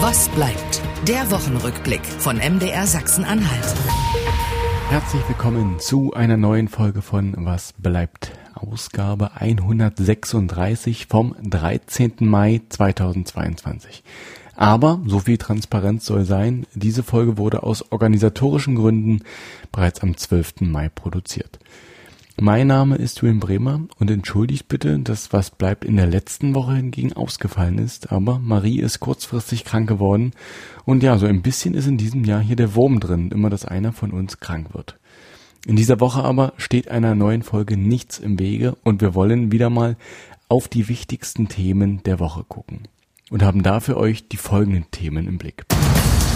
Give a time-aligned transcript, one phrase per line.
[0.00, 0.82] Was bleibt?
[1.08, 3.74] Der Wochenrückblick von MDR Sachsen-Anhalt.
[4.90, 8.32] Herzlich willkommen zu einer neuen Folge von Was bleibt?
[8.54, 12.12] Ausgabe 136 vom 13.
[12.20, 14.04] Mai 2022.
[14.54, 19.22] Aber so viel Transparenz soll sein, diese Folge wurde aus organisatorischen Gründen
[19.72, 20.60] bereits am 12.
[20.60, 21.58] Mai produziert.
[22.38, 26.74] Mein Name ist Julian Bremer und entschuldigt bitte, dass was bleibt in der letzten Woche
[26.74, 30.32] hingegen ausgefallen ist, aber Marie ist kurzfristig krank geworden
[30.84, 33.64] und ja, so ein bisschen ist in diesem Jahr hier der Wurm drin, immer dass
[33.64, 34.98] einer von uns krank wird.
[35.66, 39.70] In dieser Woche aber steht einer neuen Folge nichts im Wege und wir wollen wieder
[39.70, 39.96] mal
[40.50, 42.80] auf die wichtigsten Themen der Woche gucken
[43.30, 45.64] und haben dafür euch die folgenden Themen im Blick.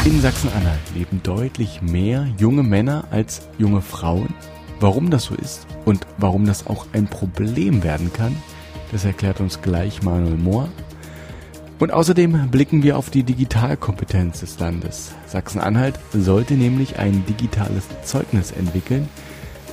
[0.06, 4.32] In Sachsen-Anhalt leben deutlich mehr junge Männer als junge Frauen
[4.80, 8.34] Warum das so ist und warum das auch ein Problem werden kann,
[8.92, 10.70] das erklärt uns gleich Manuel Mohr.
[11.78, 15.12] Und außerdem blicken wir auf die Digitalkompetenz des Landes.
[15.26, 19.06] Sachsen-Anhalt sollte nämlich ein digitales Zeugnis entwickeln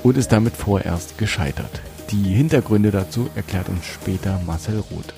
[0.03, 1.81] und ist damit vorerst gescheitert.
[2.11, 5.13] Die Hintergründe dazu erklärt uns später Marcel Roth.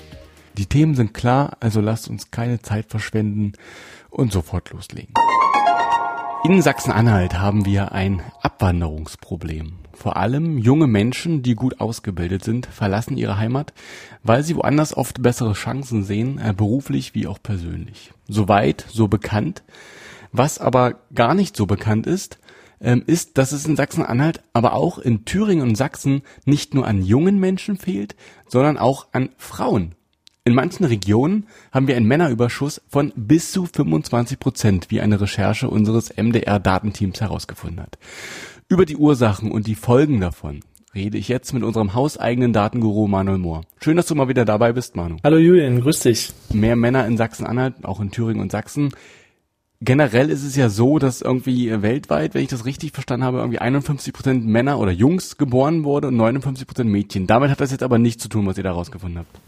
[0.56, 3.54] Die Themen sind klar, also lasst uns keine Zeit verschwenden
[4.08, 5.14] und sofort loslegen.
[6.42, 9.74] In Sachsen-Anhalt haben wir ein Abwanderungsproblem.
[9.92, 13.74] Vor allem junge Menschen, die gut ausgebildet sind, verlassen ihre Heimat,
[14.22, 18.12] weil sie woanders oft bessere Chancen sehen, äh, beruflich wie auch persönlich.
[18.26, 19.62] Soweit, so bekannt.
[20.32, 22.38] Was aber gar nicht so bekannt ist,
[22.80, 27.02] ähm, ist, dass es in Sachsen-Anhalt, aber auch in Thüringen und Sachsen nicht nur an
[27.02, 28.16] jungen Menschen fehlt,
[28.48, 29.94] sondern auch an Frauen.
[30.42, 35.68] In manchen Regionen haben wir einen Männerüberschuss von bis zu 25 Prozent, wie eine Recherche
[35.68, 37.98] unseres MDR-Datenteams herausgefunden hat.
[38.66, 40.60] Über die Ursachen und die Folgen davon
[40.94, 43.64] rede ich jetzt mit unserem hauseigenen Datenguru Manuel Mohr.
[43.82, 45.18] Schön, dass du mal wieder dabei bist, Manu.
[45.22, 46.32] Hallo Julian, grüß dich.
[46.54, 48.94] Mehr Männer in Sachsen-Anhalt, auch in Thüringen und Sachsen.
[49.82, 53.60] Generell ist es ja so, dass irgendwie weltweit, wenn ich das richtig verstanden habe, irgendwie
[53.60, 57.26] 51 Prozent Männer oder Jungs geboren wurde und 59 Prozent Mädchen.
[57.26, 59.40] Damit hat das jetzt aber nichts zu tun, was ihr da rausgefunden habt.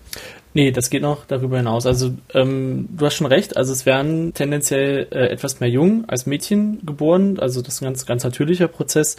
[0.55, 1.85] Nee, das geht noch darüber hinaus.
[1.85, 6.25] Also ähm, du hast schon recht, also es werden tendenziell äh, etwas mehr Jungen als
[6.25, 9.17] Mädchen geboren, also das ist ein ganz, ganz natürlicher Prozess.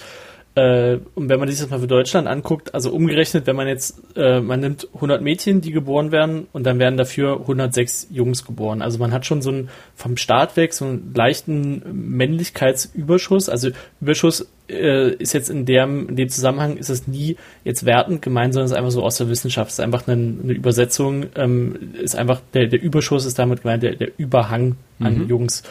[0.55, 3.99] Äh, und wenn man sich das mal für Deutschland anguckt, also umgerechnet, wenn man jetzt,
[4.15, 8.83] äh, man nimmt 100 Mädchen, die geboren werden, und dann werden dafür 106 Jungs geboren.
[8.83, 13.49] Also man hat schon so einen vom Start weg so einen leichten Männlichkeitsüberschuss.
[13.49, 13.69] Also
[13.99, 18.53] Überschuss äh, ist jetzt in dem, in dem Zusammenhang ist es nie jetzt wertend gemeint,
[18.53, 19.71] sondern es ist einfach so aus der Wissenschaft.
[19.71, 23.81] Es ist einfach eine, eine Übersetzung, ähm, ist einfach der, der Überschuss ist damit gemeint,
[23.81, 25.29] der, der Überhang an mhm.
[25.29, 25.63] Jungs.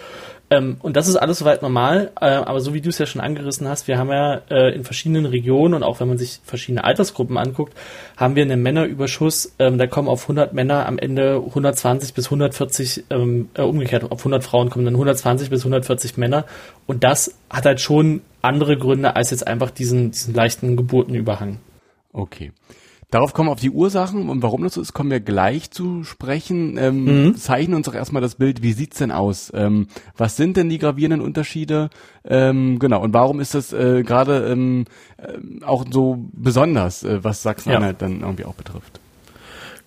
[0.52, 3.22] Ähm, und das ist alles soweit normal, äh, aber so wie du es ja schon
[3.22, 6.84] angerissen hast, wir haben ja äh, in verschiedenen Regionen und auch wenn man sich verschiedene
[6.84, 7.72] Altersgruppen anguckt,
[8.18, 9.54] haben wir einen Männerüberschuss.
[9.58, 14.20] Ähm, da kommen auf 100 Männer am Ende 120 bis 140, ähm, äh, umgekehrt, auf
[14.20, 16.44] 100 Frauen kommen dann 120 bis 140 Männer.
[16.86, 21.60] Und das hat halt schon andere Gründe als jetzt einfach diesen, diesen leichten Geburtenüberhang.
[22.12, 22.52] Okay.
[23.12, 26.02] Darauf kommen wir auf die Ursachen und warum das so ist, kommen wir gleich zu
[26.02, 26.78] sprechen.
[26.78, 27.36] Ähm, mhm.
[27.36, 29.52] Zeichnen uns doch erstmal das Bild, wie sieht's denn aus?
[29.54, 31.90] Ähm, was sind denn die gravierenden Unterschiede?
[32.24, 34.86] Ähm, genau, und warum ist das äh, gerade ähm,
[35.18, 38.08] äh, auch so besonders, äh, was Sachsen-Anhalt ja.
[38.08, 39.01] dann irgendwie auch betrifft?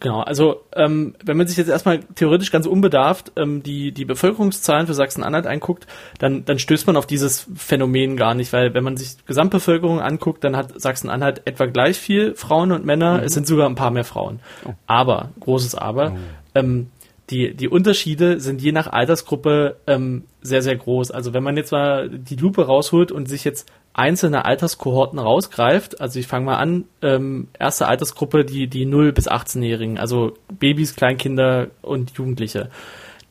[0.05, 4.85] Genau, also ähm, wenn man sich jetzt erstmal theoretisch ganz unbedarft ähm, die, die Bevölkerungszahlen
[4.85, 5.87] für Sachsen-Anhalt anguckt,
[6.19, 10.43] dann, dann stößt man auf dieses Phänomen gar nicht, weil wenn man sich Gesamtbevölkerung anguckt,
[10.43, 13.23] dann hat Sachsen-Anhalt etwa gleich viel Frauen und Männer, mhm.
[13.23, 14.41] es sind sogar ein paar mehr Frauen.
[14.63, 14.73] Oh.
[14.85, 16.19] Aber, großes Aber, oh.
[16.53, 16.91] ähm,
[17.31, 21.09] die, die Unterschiede sind je nach Altersgruppe ähm, sehr, sehr groß.
[21.09, 26.19] Also wenn man jetzt mal die Lupe rausholt und sich jetzt einzelne Alterskohorten rausgreift, also
[26.19, 31.67] ich fange mal an, ähm, erste Altersgruppe, die, die 0 bis 18-Jährigen, also Babys, Kleinkinder
[31.81, 32.69] und Jugendliche.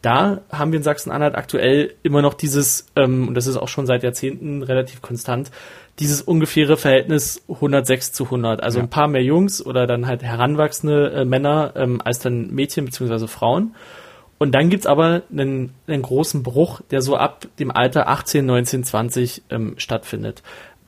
[0.00, 3.86] Da haben wir in Sachsen-Anhalt aktuell immer noch dieses, ähm, und das ist auch schon
[3.86, 5.50] seit Jahrzehnten relativ konstant,
[5.98, 8.62] dieses ungefähre Verhältnis 106 zu 100.
[8.62, 8.84] Also ja.
[8.84, 13.28] ein paar mehr Jungs oder dann halt heranwachsende äh, Männer ähm, als dann Mädchen beziehungsweise
[13.28, 13.74] Frauen.
[14.38, 18.84] Und dann gibt's aber einen, einen großen Bruch, der so ab dem Alter 18, 19,
[18.84, 20.42] 20 ähm, stattfindet.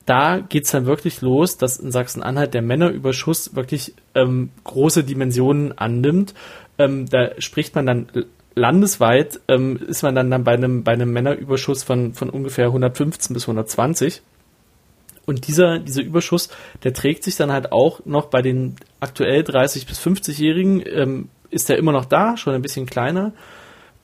[0.05, 6.33] Da geht's dann wirklich los, dass in Sachsen-Anhalt der Männerüberschuss wirklich ähm, große Dimensionen annimmt.
[6.77, 8.07] Ähm, da spricht man dann
[8.55, 13.33] landesweit, ähm, ist man dann, dann bei einem, bei einem Männerüberschuss von, von ungefähr 115
[13.33, 14.21] bis 120.
[15.25, 16.49] Und dieser, dieser Überschuss,
[16.83, 21.69] der trägt sich dann halt auch noch bei den aktuell 30 bis 50-Jährigen ähm, ist
[21.69, 23.33] er immer noch da, schon ein bisschen kleiner.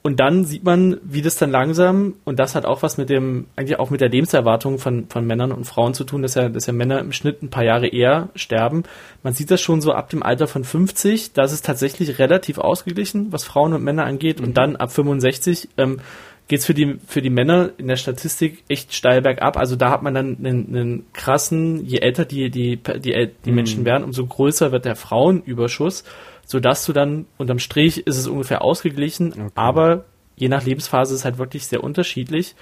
[0.01, 3.47] und dann sieht man, wie das dann langsam, und das hat auch was mit dem,
[3.55, 6.65] eigentlich auch mit der Lebenserwartung von, von Männern und Frauen zu tun, dass ja, dass
[6.65, 8.83] ja Männer im Schnitt ein paar Jahre eher sterben.
[9.23, 12.57] Man sieht das schon so ab dem Alter von 50, da ist es tatsächlich relativ
[12.57, 14.47] ausgeglichen, was Frauen und Männer angeht, mhm.
[14.47, 15.99] und dann ab 65, ähm,
[16.47, 19.57] geht's für die, für die Männer in der Statistik echt steil bergab.
[19.57, 23.55] Also da hat man dann einen, einen krassen, je älter die, die, die, die mhm.
[23.55, 26.03] Menschen werden, umso größer wird der Frauenüberschuss
[26.45, 29.51] so dass du dann unterm Strich ist es ungefähr ausgeglichen, okay.
[29.55, 30.05] aber
[30.35, 32.55] je nach Lebensphase ist es halt wirklich sehr unterschiedlich.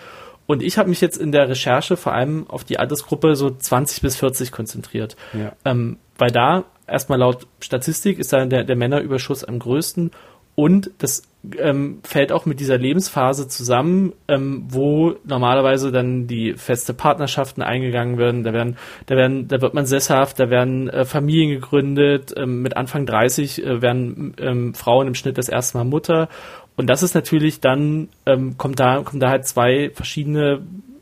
[0.48, 4.02] Und ich habe mich jetzt in der Recherche vor allem auf die Altersgruppe so 20
[4.02, 5.16] bis 40 konzentriert.
[5.34, 5.54] Ja.
[5.64, 10.12] Ähm, weil da erstmal laut Statistik ist da der, der Männerüberschuss am größten
[10.56, 11.24] und das
[11.58, 18.18] ähm, fällt auch mit dieser Lebensphase zusammen, ähm, wo normalerweise dann die feste Partnerschaften eingegangen
[18.18, 18.44] werden.
[18.44, 18.78] Da werden,
[19.08, 22.34] da werden, da wird man sesshaft, da werden äh, Familien gegründet.
[22.38, 26.30] Ähm, mit Anfang 30 äh, werden ähm, Frauen im Schnitt das erste Mal Mutter.
[26.78, 30.62] Und das ist natürlich dann ähm, kommt da kommen da halt zwei verschiedene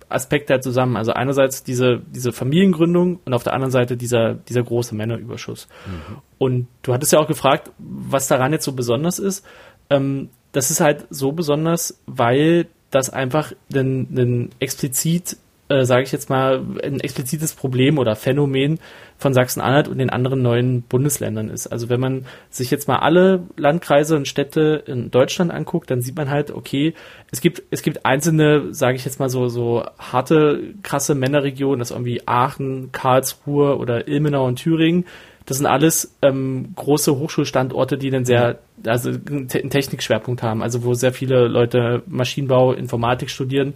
[0.09, 0.97] Aspekte halt zusammen.
[0.97, 5.67] Also einerseits diese, diese Familiengründung und auf der anderen Seite dieser, dieser große Männerüberschuss.
[5.85, 6.17] Mhm.
[6.39, 9.45] Und du hattest ja auch gefragt, was daran jetzt so besonders ist.
[9.89, 15.37] Ähm, das ist halt so besonders, weil das einfach ein, explizit
[15.69, 18.79] äh, sage ich jetzt mal, ein explizites Problem oder Phänomen
[19.17, 21.67] von Sachsen-Anhalt und den anderen neuen Bundesländern ist.
[21.67, 26.15] Also wenn man sich jetzt mal alle Landkreise und Städte in Deutschland anguckt, dann sieht
[26.15, 26.95] man halt, okay,
[27.31, 31.91] es gibt, es gibt einzelne, sage ich jetzt mal so, so harte, krasse Männerregionen, das
[31.91, 35.05] irgendwie Aachen, Karlsruhe oder Ilmenau und Thüringen.
[35.49, 40.93] Das sind alles ähm, große Hochschulstandorte, die einen sehr, also einen Technikschwerpunkt haben, also wo
[40.93, 43.73] sehr viele Leute Maschinenbau, Informatik studieren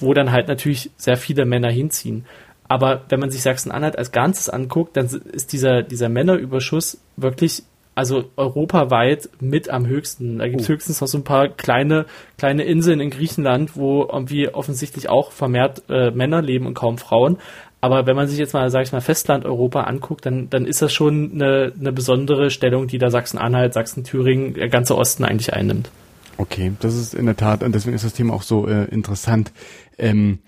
[0.00, 2.24] wo dann halt natürlich sehr viele Männer hinziehen.
[2.68, 7.64] Aber wenn man sich Sachsen-Anhalt als Ganzes anguckt, dann ist dieser, dieser Männerüberschuss wirklich,
[7.96, 10.38] also europaweit mit am höchsten.
[10.38, 10.74] Da gibt es oh.
[10.74, 12.06] höchstens noch so ein paar kleine,
[12.38, 17.38] kleine Inseln in Griechenland, wo irgendwie offensichtlich auch vermehrt äh, Männer leben und kaum Frauen.
[17.80, 20.92] Aber wenn man sich jetzt mal, sag ich mal, Festland-Europa anguckt, dann, dann ist das
[20.92, 25.90] schon eine, eine besondere Stellung, die da Sachsen-Anhalt, Sachsen-Thüringen, der ganze Osten eigentlich einnimmt.
[26.36, 29.52] Okay, das ist in der Tat, und deswegen ist das Thema auch so äh, interessant.
[29.98, 30.40] Ähm,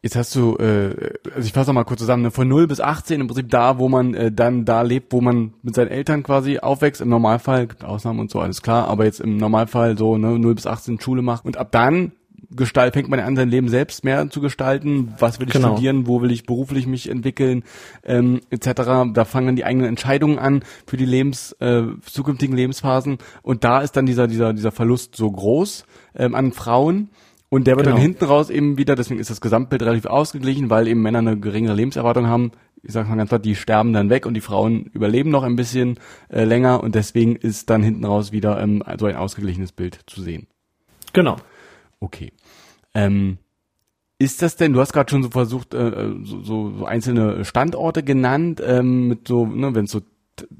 [0.00, 0.94] Jetzt hast du, äh,
[1.34, 3.88] also ich fasse mal kurz zusammen, ne, von 0 bis 18 im Prinzip da, wo
[3.88, 7.00] man äh, dann da lebt, wo man mit seinen Eltern quasi aufwächst.
[7.00, 10.54] Im Normalfall, gibt Ausnahmen und so, alles klar, aber jetzt im Normalfall so ne, 0
[10.54, 11.44] bis 18 Schule macht.
[11.44, 12.12] Und ab dann
[12.50, 15.14] gestalt, fängt man an, sein Leben selbst mehr zu gestalten.
[15.18, 15.72] Was will ich genau.
[15.72, 16.06] studieren?
[16.06, 17.64] Wo will ich beruflich mich entwickeln?
[18.04, 19.12] Ähm, etc.
[19.12, 23.18] Da fangen dann die eigenen Entscheidungen an für die Lebens, äh, zukünftigen Lebensphasen.
[23.42, 25.84] Und da ist dann dieser, dieser, dieser Verlust so groß
[26.16, 27.10] ähm, an Frauen
[27.50, 27.96] und der wird genau.
[27.96, 31.38] dann hinten raus eben wieder, deswegen ist das Gesamtbild relativ ausgeglichen, weil eben Männer eine
[31.38, 32.52] geringere Lebenserwartung haben.
[32.82, 35.56] Ich sage mal ganz klar, die sterben dann weg und die Frauen überleben noch ein
[35.56, 35.98] bisschen
[36.28, 40.20] äh, länger und deswegen ist dann hinten raus wieder ähm, so ein ausgeglichenes Bild zu
[40.20, 40.46] sehen.
[41.14, 41.36] Genau.
[42.00, 42.32] Okay.
[42.94, 43.38] Ähm,
[44.18, 48.02] ist das denn, du hast gerade schon so versucht, äh, so, so, so einzelne Standorte
[48.02, 50.00] genannt, ähm, mit so, ne, wenn es so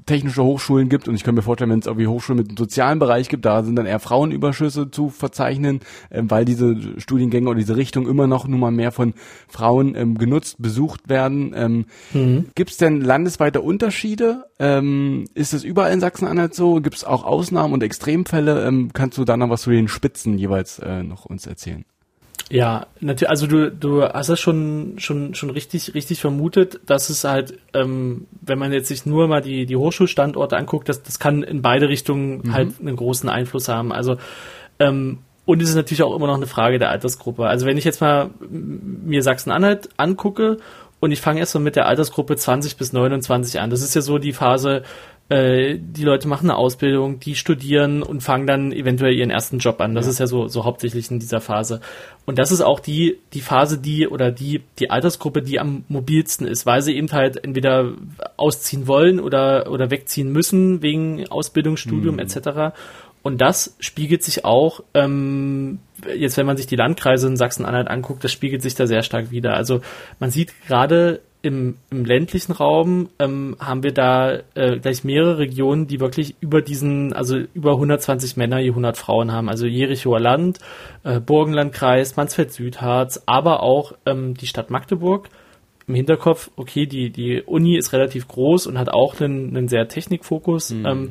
[0.05, 2.99] technische Hochschulen gibt und ich kann mir vorstellen, wenn es irgendwie Hochschulen mit einem sozialen
[2.99, 5.81] Bereich gibt, da sind dann eher Frauenüberschüsse zu verzeichnen,
[6.11, 9.13] ähm, weil diese Studiengänge oder diese Richtung immer noch nun mal mehr von
[9.47, 11.53] Frauen ähm, genutzt, besucht werden.
[11.55, 12.47] Ähm, mhm.
[12.55, 14.45] Gibt es denn landesweite Unterschiede?
[14.59, 16.81] Ähm, ist es überall in Sachsen-Anhalt so?
[16.81, 18.65] Gibt es auch Ausnahmen und Extremfälle?
[18.65, 21.85] Ähm, kannst du da noch was zu den Spitzen jeweils äh, noch uns erzählen?
[22.49, 27.23] Ja, natürlich, also du, du hast das schon, schon, schon richtig, richtig vermutet, dass es
[27.23, 31.43] halt, ähm, wenn man jetzt sich nur mal die, die Hochschulstandorte anguckt, das, das kann
[31.43, 32.53] in beide Richtungen mhm.
[32.53, 33.91] halt einen großen Einfluss haben.
[33.91, 34.17] Also,
[34.79, 37.47] ähm, und es ist natürlich auch immer noch eine Frage der Altersgruppe.
[37.47, 40.57] Also wenn ich jetzt mal mir Sachsen-Anhalt angucke
[40.99, 43.69] und ich fange erst mal mit der Altersgruppe 20 bis 29 an.
[43.69, 44.83] Das ist ja so die Phase,
[45.29, 49.79] äh, die Leute machen eine Ausbildung, die studieren und fangen dann eventuell ihren ersten Job
[49.79, 49.93] an.
[49.93, 50.11] Das ja.
[50.11, 51.81] ist ja so, so hauptsächlich in dieser Phase.
[52.25, 56.47] Und das ist auch die, die Phase, die oder die, die Altersgruppe, die am mobilsten
[56.47, 57.93] ist, weil sie eben halt entweder
[58.37, 62.21] ausziehen wollen oder, oder wegziehen müssen wegen Ausbildung, Studium mhm.
[62.21, 62.75] etc.
[63.21, 65.79] Und das spiegelt sich auch, ähm,
[66.15, 69.29] jetzt wenn man sich die Landkreise in Sachsen-Anhalt anguckt, das spiegelt sich da sehr stark
[69.29, 69.53] wieder.
[69.53, 69.81] Also
[70.19, 75.87] man sieht gerade im, im ländlichen Raum ähm, haben wir da äh, gleich mehrere Regionen,
[75.87, 79.47] die wirklich über diesen, also über 120 Männer je 100 Frauen haben.
[79.47, 80.59] Also Jerichoer Land,
[81.03, 85.29] äh, Burgenlandkreis, Mansfeld-Südharz, aber auch ähm, die Stadt Magdeburg.
[85.87, 89.87] Im Hinterkopf, okay, die, die Uni ist relativ groß und hat auch einen, einen sehr
[89.87, 90.71] Technikfokus.
[90.71, 90.85] Mhm.
[90.85, 91.09] Ähm,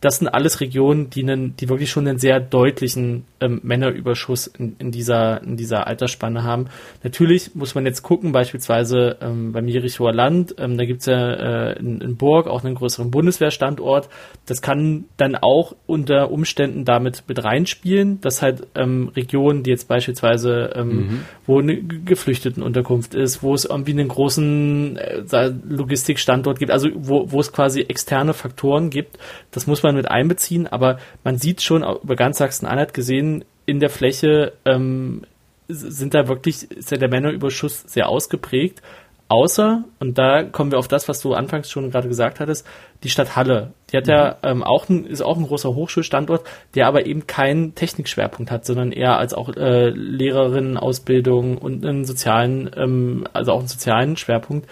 [0.00, 4.76] das sind alles Regionen, die, einen, die wirklich schon einen sehr deutlichen ähm, Männerüberschuss in,
[4.78, 6.66] in, dieser, in dieser Altersspanne haben.
[7.02, 11.78] Natürlich muss man jetzt gucken, beispielsweise ähm, beim Jerichoer Land, ähm, da gibt's ja äh,
[11.80, 14.08] in, in Burg auch einen größeren Bundeswehrstandort.
[14.46, 19.88] Das kann dann auch unter Umständen damit mit reinspielen, dass halt ähm, Regionen, die jetzt
[19.88, 21.20] beispielsweise, ähm, mhm.
[21.44, 27.40] wo eine Geflüchtetenunterkunft ist, wo es irgendwie einen großen äh, Logistikstandort gibt, also wo, wo
[27.40, 29.18] es quasi externe Faktoren gibt,
[29.50, 33.90] das muss man mit einbeziehen, aber man sieht schon über ganz Sachsen-Anhalt gesehen, in der
[33.90, 35.22] Fläche ähm,
[35.68, 38.82] sind da wirklich, ist ja der Männerüberschuss sehr ausgeprägt.
[39.30, 42.66] Außer, und da kommen wir auf das, was du anfangs schon gerade gesagt hattest,
[43.02, 43.74] die Stadt Halle.
[43.92, 44.12] Die hat mhm.
[44.12, 48.64] ja ähm, auch ein, ist auch ein großer Hochschulstandort, der aber eben keinen Technikschwerpunkt hat,
[48.64, 54.66] sondern eher als auch äh, Lehrerinnenausbildung und einen sozialen, ähm, also auch einen sozialen Schwerpunkt.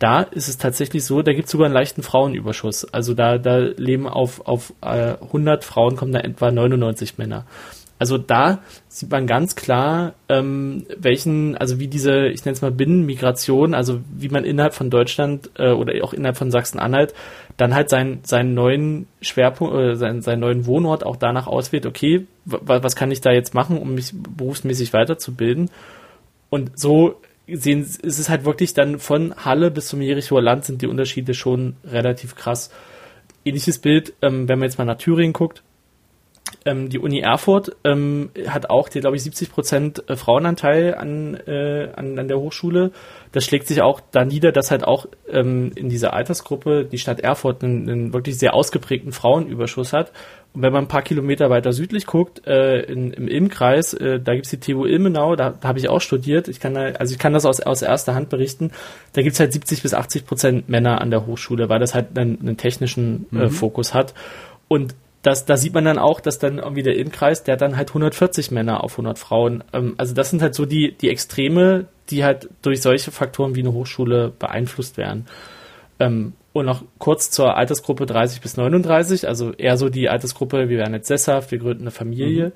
[0.00, 2.86] Da ist es tatsächlich so, da gibt es sogar einen leichten Frauenüberschuss.
[2.86, 7.44] Also da, da leben auf, auf äh, 100 Frauen kommen da etwa 99 Männer.
[7.98, 12.70] Also da sieht man ganz klar, ähm, welchen, also wie diese, ich nenne es mal
[12.70, 17.12] Binnenmigration, also wie man innerhalb von Deutschland äh, oder auch innerhalb von Sachsen-Anhalt
[17.58, 22.26] dann halt seinen, seinen neuen Schwerpunkt oder seinen, seinen neuen Wohnort auch danach auswählt, okay,
[22.46, 25.70] was kann ich da jetzt machen, um mich berufsmäßig weiterzubilden?
[26.48, 27.20] Und so
[27.52, 31.34] sehen, ist es halt wirklich dann von Halle bis zum Jerichoer Land sind die Unterschiede
[31.34, 32.70] schon relativ krass.
[33.44, 35.62] Ähnliches Bild, ähm, wenn man jetzt mal nach Thüringen guckt,
[36.64, 41.90] ähm, die Uni Erfurt ähm, hat auch, glaube ich, 70 Prozent äh, Frauenanteil an, äh,
[41.94, 42.92] an, an der Hochschule.
[43.32, 47.20] Das schlägt sich auch da nieder, dass halt auch ähm, in dieser Altersgruppe die Stadt
[47.20, 50.12] Erfurt einen, einen wirklich sehr ausgeprägten Frauenüberschuss hat.
[50.52, 54.34] Und wenn man ein paar Kilometer weiter südlich guckt, äh, in, im Ilmkreis, äh, da
[54.34, 56.48] gibt's die TU Ilmenau, da, da habe ich auch studiert.
[56.48, 58.72] Ich kann da, also ich kann das aus, aus erster Hand berichten.
[59.12, 62.40] Da gibt's halt 70 bis 80 Prozent Männer an der Hochschule, weil das halt einen,
[62.40, 63.50] einen technischen äh, mhm.
[63.50, 64.12] Fokus hat.
[64.66, 67.76] Und das, da sieht man dann auch, dass dann irgendwie der Innenkreis, der hat dann
[67.76, 69.62] halt 140 Männer auf 100 Frauen.
[69.72, 73.60] Ähm, also das sind halt so die, die Extreme, die halt durch solche Faktoren wie
[73.60, 75.26] eine Hochschule beeinflusst werden.
[75.98, 80.78] Ähm, und noch kurz zur Altersgruppe 30 bis 39, also eher so die Altersgruppe, wir
[80.78, 82.46] werden jetzt sesshaft, wir gründen eine Familie.
[82.48, 82.52] Mhm.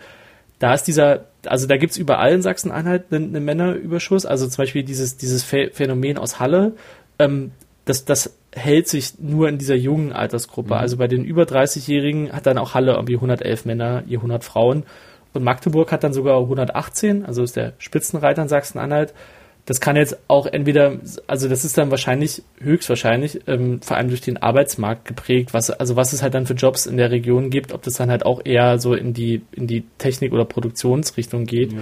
[0.59, 4.83] Da ist dieser, also da gibt's überall in Sachsen-Anhalt einen, einen Männerüberschuss, also zum Beispiel
[4.83, 6.73] dieses, dieses Phänomen aus Halle,
[7.19, 7.53] ähm,
[7.85, 10.75] das, das hält sich nur in dieser jungen Altersgruppe.
[10.75, 10.81] Mhm.
[10.81, 14.85] Also bei den über 30-Jährigen hat dann auch Halle irgendwie 111 Männer, je 100 Frauen.
[15.33, 19.13] Und Magdeburg hat dann sogar 118, also ist der Spitzenreiter in Sachsen-Anhalt.
[19.67, 24.21] Das kann jetzt auch entweder, also das ist dann wahrscheinlich, höchstwahrscheinlich, ähm, vor allem durch
[24.21, 27.73] den Arbeitsmarkt geprägt, was, also was es halt dann für Jobs in der Region gibt,
[27.73, 31.73] ob das dann halt auch eher so in die, in die Technik- oder Produktionsrichtung geht.
[31.73, 31.79] Ja.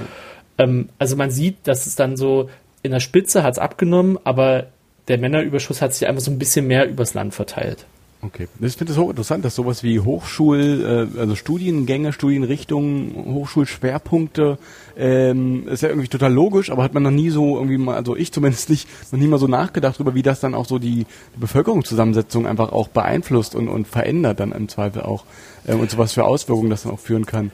[0.59, 2.49] Ähm, also man sieht, dass es dann so,
[2.85, 4.69] in der Spitze hat es abgenommen, aber
[5.09, 7.87] der Männerüberschuss hat sich einfach so ein bisschen mehr übers Land verteilt.
[8.25, 8.47] Okay.
[8.61, 14.59] Ich finde es hochinteressant, dass sowas wie Hochschul, äh, also Studiengänge, Studienrichtungen, Hochschulschwerpunkte,
[14.97, 18.14] ähm, ist ja irgendwie total logisch, aber hat man noch nie so irgendwie mal, also
[18.14, 21.05] ich zumindest nicht, noch nie mal so nachgedacht darüber, wie das dann auch so die,
[21.35, 25.25] die Bevölkerungszusammensetzung einfach auch beeinflusst und, und verändert dann im Zweifel auch
[25.67, 27.50] ähm, und so was für Auswirkungen das dann auch führen kann.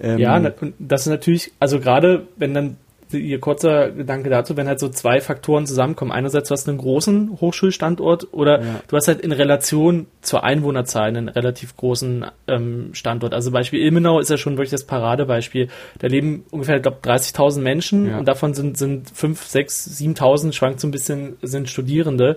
[0.00, 0.38] Ähm, ja,
[0.78, 2.76] das ist natürlich, also gerade wenn dann
[3.16, 6.12] ihr kurzer Gedanke dazu, wenn halt so zwei Faktoren zusammenkommen.
[6.12, 8.80] Einerseits du hast einen großen Hochschulstandort oder ja.
[8.88, 13.34] du hast halt in Relation zur Einwohnerzahl einen relativ großen ähm, Standort.
[13.34, 15.68] Also Beispiel Ilmenau ist ja schon wirklich das Paradebeispiel.
[15.98, 18.18] Da leben ungefähr, ich glaube, 30.000 Menschen ja.
[18.18, 22.36] und davon sind, sind 5, 6, 7.000, schwankt so ein bisschen, sind Studierende.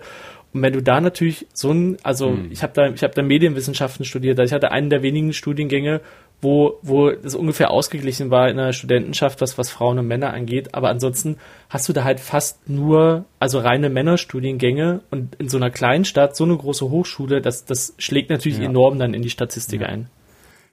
[0.56, 2.50] Und wenn du da natürlich so ein, also hm.
[2.50, 6.00] ich habe da, ich habe da Medienwissenschaften studiert, also ich hatte einen der wenigen Studiengänge,
[6.42, 10.76] wo, wo das ungefähr ausgeglichen war in der Studentenschaft, was, was Frauen und Männer angeht.
[10.76, 11.38] Aber ansonsten
[11.70, 16.36] hast du da halt fast nur, also reine Männerstudiengänge und in so einer kleinen Stadt,
[16.36, 18.66] so eine große Hochschule, das, das schlägt natürlich ja.
[18.66, 19.88] enorm dann in die Statistik ja.
[19.88, 20.10] ein.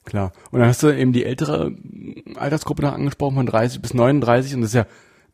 [0.05, 0.33] Klar.
[0.51, 1.71] Und dann hast du eben die ältere
[2.35, 4.85] Altersgruppe noch angesprochen von 30 bis 39 und das ist ja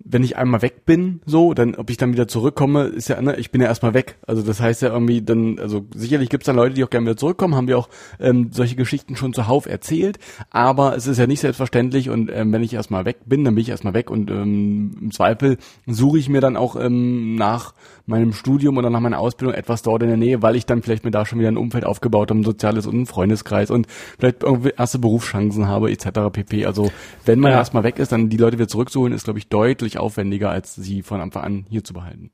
[0.03, 3.35] wenn ich einmal weg bin, so, dann, ob ich dann wieder zurückkomme, ist ja, ne,
[3.35, 4.17] ich bin ja erstmal weg.
[4.25, 7.05] Also das heißt ja irgendwie dann, also sicherlich gibt es dann Leute, die auch gerne
[7.05, 7.89] wieder zurückkommen, haben wir auch
[8.19, 10.17] ähm, solche Geschichten schon zuhauf erzählt,
[10.51, 13.61] aber es ist ja nicht selbstverständlich und ähm, wenn ich erstmal weg bin, dann bin
[13.61, 17.73] ich erstmal weg und ähm, im Zweifel suche ich mir dann auch ähm, nach
[18.09, 21.05] meinem Studium oder nach meiner Ausbildung etwas dort in der Nähe, weil ich dann vielleicht
[21.05, 23.87] mir da schon wieder ein Umfeld aufgebaut habe, ein soziales und ein Freundeskreis und
[24.17, 26.31] vielleicht irgendwie erste Berufschancen habe etc.
[26.31, 26.65] pp.
[26.65, 26.91] Also
[27.25, 27.57] wenn man ja.
[27.57, 31.01] erstmal weg ist, dann die Leute wieder zurückzuholen, ist glaube ich deutlich aufwendiger, als sie
[31.01, 32.31] von Anfang an hier zu behalten.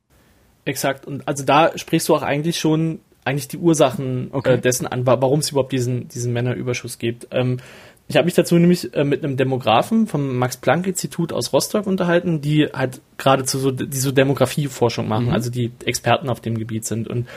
[0.66, 1.06] Exakt.
[1.06, 4.54] Und also da sprichst du auch eigentlich schon eigentlich die Ursachen äh, okay.
[4.54, 7.28] äh, dessen an, warum es überhaupt diesen, diesen Männerüberschuss gibt.
[7.32, 7.58] Ähm,
[8.08, 12.68] ich habe mich dazu nämlich äh, mit einem Demografen vom Max-Planck-Institut aus Rostock unterhalten, die
[12.68, 15.34] halt geradezu so, die so Demografieforschung machen, mhm.
[15.34, 17.08] also die Experten auf dem Gebiet sind.
[17.08, 17.28] Und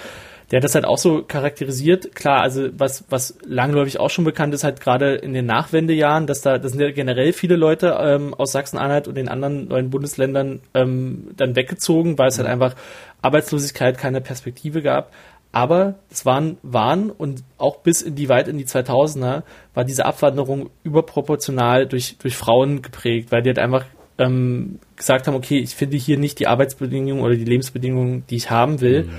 [0.50, 2.14] der hat das halt auch so charakterisiert.
[2.14, 6.40] Klar, also was, was langläufig auch schon bekannt ist, halt gerade in den Nachwendejahren, dass
[6.40, 10.60] da, das sind ja generell viele Leute ähm, aus Sachsen-Anhalt und den anderen neuen Bundesländern
[10.74, 12.74] ähm, dann weggezogen, weil es halt einfach
[13.20, 15.12] Arbeitslosigkeit keine Perspektive gab.
[15.50, 19.42] Aber es waren, waren und auch bis in die weit in die 2000er
[19.74, 23.84] war diese Abwanderung überproportional durch, durch Frauen geprägt, weil die halt einfach
[24.18, 28.50] ähm, gesagt haben, okay, ich finde hier nicht die Arbeitsbedingungen oder die Lebensbedingungen, die ich
[28.50, 29.04] haben will.
[29.04, 29.10] Mhm.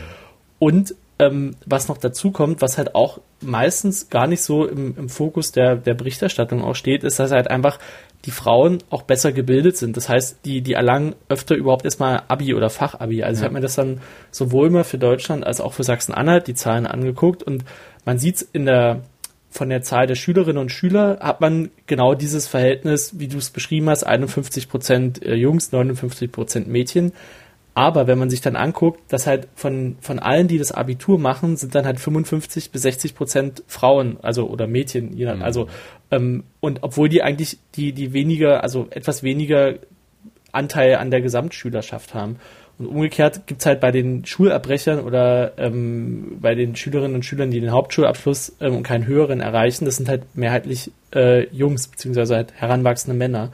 [0.60, 5.10] Und ähm, was noch dazu kommt, was halt auch meistens gar nicht so im, im
[5.10, 7.80] Fokus der, der Berichterstattung auch steht, ist, dass halt einfach
[8.26, 9.96] die Frauen auch besser gebildet sind.
[9.96, 13.24] Das heißt, die, die erlangen öfter überhaupt erstmal Abi oder Fachabi.
[13.24, 13.42] Also ja.
[13.42, 16.86] ich habe mir das dann sowohl mal für Deutschland als auch für Sachsen-Anhalt die Zahlen
[16.86, 17.64] angeguckt und
[18.06, 19.02] man sieht in der
[19.52, 23.50] von der Zahl der Schülerinnen und Schüler hat man genau dieses Verhältnis, wie du es
[23.50, 27.14] beschrieben hast, 51 Prozent äh, Jungs, 59 Prozent Mädchen.
[27.80, 31.56] Aber wenn man sich dann anguckt, dass halt von, von allen, die das Abitur machen,
[31.56, 35.42] sind dann halt 55 bis 60 Prozent Frauen, also oder Mädchen, mhm.
[35.42, 35.70] also
[36.12, 39.76] ähm, und obwohl die eigentlich die, die weniger, also etwas weniger
[40.52, 42.36] Anteil an der Gesamtschülerschaft haben.
[42.80, 47.62] Und umgekehrt gibt's halt bei den Schulabbrechern oder ähm, bei den Schülerinnen und Schülern, die
[47.62, 52.52] den Hauptschulabschluss ähm, und keinen höheren erreichen, das sind halt mehrheitlich äh, Jungs, beziehungsweise halt
[52.56, 53.54] heranwachsende Männer.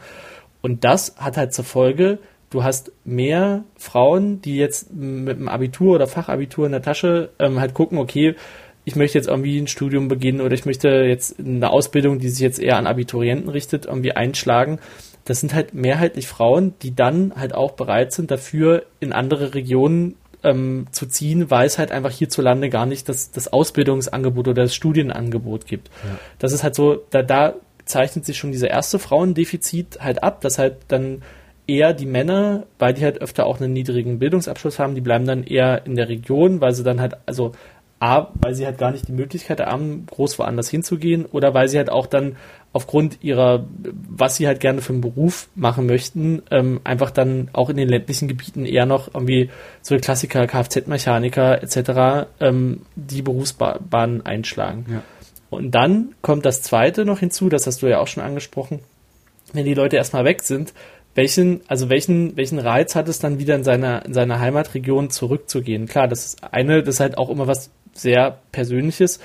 [0.63, 2.17] Und das hat halt zur Folge,
[2.49, 7.59] du hast mehr Frauen, die jetzt mit einem Abitur oder Fachabitur in der Tasche ähm,
[7.59, 8.35] halt gucken, okay,
[8.83, 12.39] ich möchte jetzt irgendwie ein Studium beginnen oder ich möchte jetzt eine Ausbildung, die sich
[12.39, 14.79] jetzt eher an Abiturienten richtet, irgendwie einschlagen
[15.25, 20.15] das sind halt mehrheitlich Frauen, die dann halt auch bereit sind, dafür in andere Regionen
[20.43, 24.75] ähm, zu ziehen, weil es halt einfach hierzulande gar nicht das, das Ausbildungsangebot oder das
[24.75, 25.87] Studienangebot gibt.
[25.87, 26.19] Ja.
[26.37, 30.59] Das ist halt so, da, da zeichnet sich schon dieser erste Frauendefizit halt ab, dass
[30.59, 31.23] halt dann
[31.67, 35.43] eher die Männer, weil die halt öfter auch einen niedrigen Bildungsabschluss haben, die bleiben dann
[35.43, 37.53] eher in der Region, weil sie dann halt, also
[37.99, 41.77] A, weil sie halt gar nicht die Möglichkeit haben, groß woanders hinzugehen, oder weil sie
[41.77, 42.35] halt auch dann
[42.73, 43.65] aufgrund ihrer,
[44.09, 47.87] was sie halt gerne für einen Beruf machen möchten, ähm, einfach dann auch in den
[47.87, 49.49] ländlichen Gebieten eher noch irgendwie
[49.81, 52.27] so Klassiker, Kfz-Mechaniker etc.
[52.41, 54.85] Ähm, die Berufsbahn einschlagen.
[54.91, 55.03] Ja.
[55.49, 58.81] Und dann kommt das Zweite noch hinzu, das hast du ja auch schon angesprochen,
[59.53, 60.73] wenn die Leute erstmal weg sind,
[61.15, 65.87] welchen, also welchen, welchen Reiz hat es dann wieder in seiner, in seiner Heimatregion zurückzugehen?
[65.87, 69.19] Klar, das ist eine, das ist halt auch immer was sehr Persönliches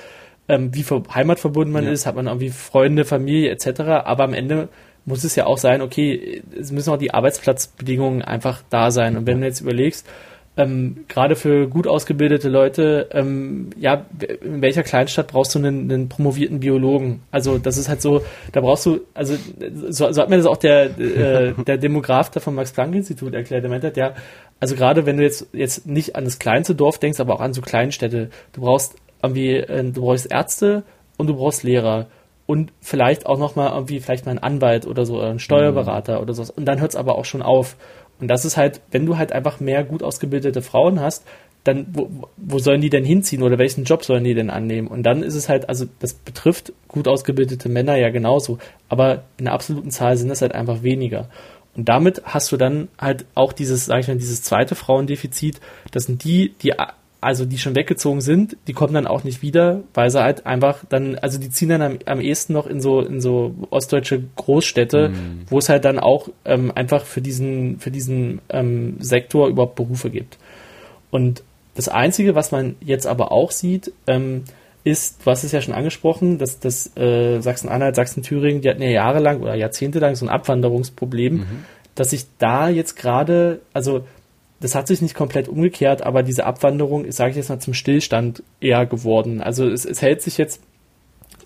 [0.51, 1.91] ähm, wie heimatverbunden man ja.
[1.91, 3.81] ist, hat man irgendwie Freunde, Familie etc.
[4.03, 4.67] Aber am Ende
[5.05, 9.17] muss es ja auch sein, okay, es müssen auch die Arbeitsplatzbedingungen einfach da sein.
[9.17, 10.05] Und wenn du jetzt überlegst,
[10.61, 14.05] ähm, gerade für gut ausgebildete Leute, ähm, ja,
[14.43, 17.21] in welcher Kleinstadt brauchst du einen, einen, promovierten Biologen?
[17.31, 18.21] Also das ist halt so,
[18.51, 19.35] da brauchst du, also
[19.89, 23.69] so, so hat mir das auch der, äh, der Demograf da vom Max-Planck-Institut erklärt, der
[23.69, 24.13] meinte, ja,
[24.59, 27.53] also gerade wenn du jetzt, jetzt nicht an das kleinste Dorf denkst, aber auch an
[27.53, 30.83] so Kleinstädte, du brauchst irgendwie, äh, du brauchst Ärzte
[31.17, 32.07] und du brauchst Lehrer
[32.51, 36.21] und vielleicht auch nochmal irgendwie vielleicht mal einen Anwalt oder so, einen Steuerberater mhm.
[36.21, 36.49] oder sowas.
[36.49, 37.77] Und dann hört es aber auch schon auf.
[38.21, 41.25] Und das ist halt, wenn du halt einfach mehr gut ausgebildete Frauen hast,
[41.63, 44.87] dann wo, wo sollen die denn hinziehen oder welchen Job sollen die denn annehmen?
[44.87, 48.57] Und dann ist es halt, also das betrifft gut ausgebildete Männer ja genauso,
[48.89, 51.29] aber in der absoluten Zahl sind das halt einfach weniger.
[51.75, 55.61] Und damit hast du dann halt auch dieses, sag ich mal, dieses zweite Frauendefizit.
[55.91, 56.73] Das sind die, die
[57.21, 60.83] also die schon weggezogen sind, die kommen dann auch nicht wieder, weil sie halt einfach
[60.89, 65.09] dann, also die ziehen dann am, am ehesten noch in so in so ostdeutsche Großstädte,
[65.09, 65.41] mhm.
[65.47, 70.09] wo es halt dann auch ähm, einfach für diesen für diesen ähm, Sektor überhaupt Berufe
[70.09, 70.39] gibt.
[71.11, 71.43] Und
[71.75, 74.43] das Einzige, was man jetzt aber auch sieht, ähm,
[74.83, 78.89] ist, du hast es ja schon angesprochen, dass das äh, Sachsen-Anhalt, Sachsen-Thüringen, die hatten ja
[78.89, 81.65] jahrelang oder jahrzehntelang so ein Abwanderungsproblem, mhm.
[81.93, 84.05] dass sich da jetzt gerade, also
[84.61, 87.73] das hat sich nicht komplett umgekehrt, aber diese Abwanderung ist, sage ich jetzt mal, zum
[87.73, 89.41] Stillstand eher geworden.
[89.41, 90.61] Also es, es hält sich jetzt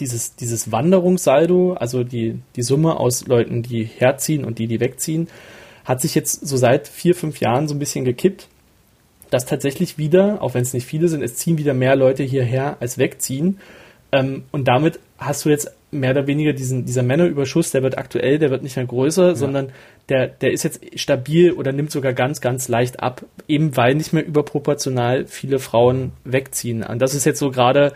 [0.01, 5.30] dieses, dieses Wanderungssaldo, also die, die Summe aus Leuten, die herziehen und die, die wegziehen,
[5.86, 8.49] hat sich jetzt so seit vier, fünf Jahren so ein bisschen gekippt,
[9.30, 12.78] dass tatsächlich wieder, auch wenn es nicht viele sind, es ziehen wieder mehr Leute hierher
[12.82, 13.60] als wegziehen.
[14.12, 18.39] Ähm, und damit hast du jetzt mehr oder weniger diesen, dieser Männerüberschuss, der wird aktuell,
[18.39, 19.36] der wird nicht mehr größer, ja.
[19.36, 19.69] sondern
[20.10, 24.13] der, der ist jetzt stabil oder nimmt sogar ganz, ganz leicht ab, eben weil nicht
[24.13, 26.84] mehr überproportional viele Frauen wegziehen.
[26.84, 27.93] Und das ist jetzt so gerade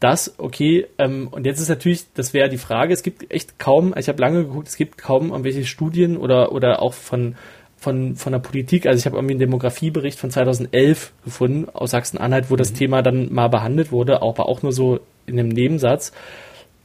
[0.00, 3.94] das, okay, ähm, und jetzt ist natürlich, das wäre die Frage, es gibt echt kaum,
[3.96, 7.34] ich habe lange geguckt, es gibt kaum irgendwelche Studien oder, oder auch von,
[7.78, 12.50] von, von der Politik, also ich habe irgendwie einen Demografiebericht von 2011 gefunden aus Sachsen-Anhalt,
[12.50, 12.58] wo mhm.
[12.58, 16.12] das Thema dann mal behandelt wurde, aber auch nur so in einem Nebensatz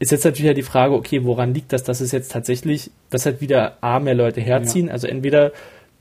[0.01, 3.27] ist jetzt natürlich ja die Frage, okay, woran liegt das, dass es jetzt tatsächlich, dass
[3.27, 4.93] halt wieder A, mehr Leute herziehen, ja.
[4.93, 5.51] also entweder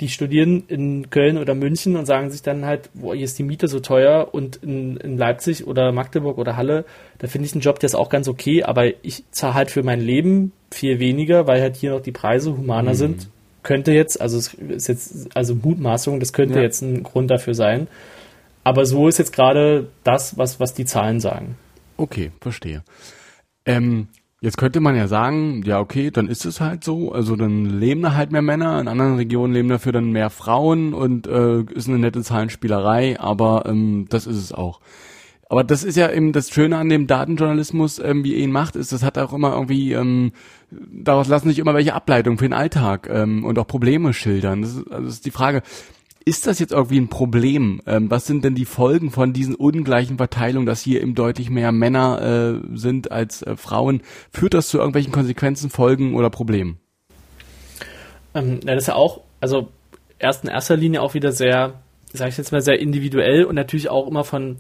[0.01, 3.43] die studieren in Köln oder München und sagen sich dann halt, wo hier ist die
[3.43, 6.87] Miete so teuer und in, in Leipzig oder Magdeburg oder Halle,
[7.19, 9.83] da finde ich einen Job, der ist auch ganz okay, aber ich zahle halt für
[9.83, 12.97] mein Leben viel weniger, weil halt hier noch die Preise humaner mhm.
[12.97, 13.29] sind.
[13.63, 16.63] Könnte jetzt, also es ist jetzt, also Mutmaßung, das könnte ja.
[16.63, 17.87] jetzt ein Grund dafür sein.
[18.65, 21.57] Aber so ist jetzt gerade das, was, was die Zahlen sagen.
[21.99, 22.83] Okay, verstehe.
[23.77, 24.09] Ähm,
[24.43, 27.13] Jetzt könnte man ja sagen, ja okay, dann ist es halt so.
[27.13, 30.95] Also dann leben da halt mehr Männer, in anderen Regionen leben dafür dann mehr Frauen
[30.95, 34.81] und äh, ist eine nette Zahlenspielerei, aber ähm, das ist es auch.
[35.51, 38.77] Aber das ist ja eben das Schöne an dem Datenjournalismus, ähm, wie er ihn macht,
[38.77, 40.33] ist, das hat auch immer irgendwie, ähm,
[40.71, 44.63] daraus lassen sich immer welche Ableitungen für den Alltag ähm, und auch Probleme schildern.
[44.63, 45.63] Das ist, also das ist die Frage,
[46.25, 47.81] ist das jetzt irgendwie ein Problem?
[47.87, 51.73] Ähm, was sind denn die Folgen von diesen ungleichen Verteilungen, dass hier eben deutlich mehr
[51.73, 54.03] Männer äh, sind als äh, Frauen?
[54.31, 56.79] Führt das zu irgendwelchen Konsequenzen, Folgen oder Problemen?
[58.35, 59.69] Ähm, ja, das ist ja auch, also
[60.19, 61.81] erst in erster Linie auch wieder sehr,
[62.13, 64.57] sage ich jetzt mal, sehr individuell und natürlich auch immer von,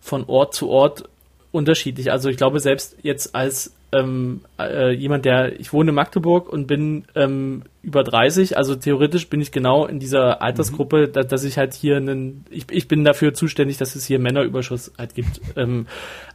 [0.00, 1.08] von Ort zu Ort
[1.52, 2.10] unterschiedlich.
[2.10, 6.66] Also ich glaube, selbst jetzt als ähm, äh, jemand, der, ich wohne in Magdeburg und
[6.66, 11.12] bin ähm, über 30, also theoretisch bin ich genau in dieser Altersgruppe, mhm.
[11.12, 14.92] da, dass ich halt hier einen, ich, ich bin dafür zuständig, dass es hier Männerüberschuss
[14.98, 15.40] halt gibt.
[15.56, 15.86] Ähm,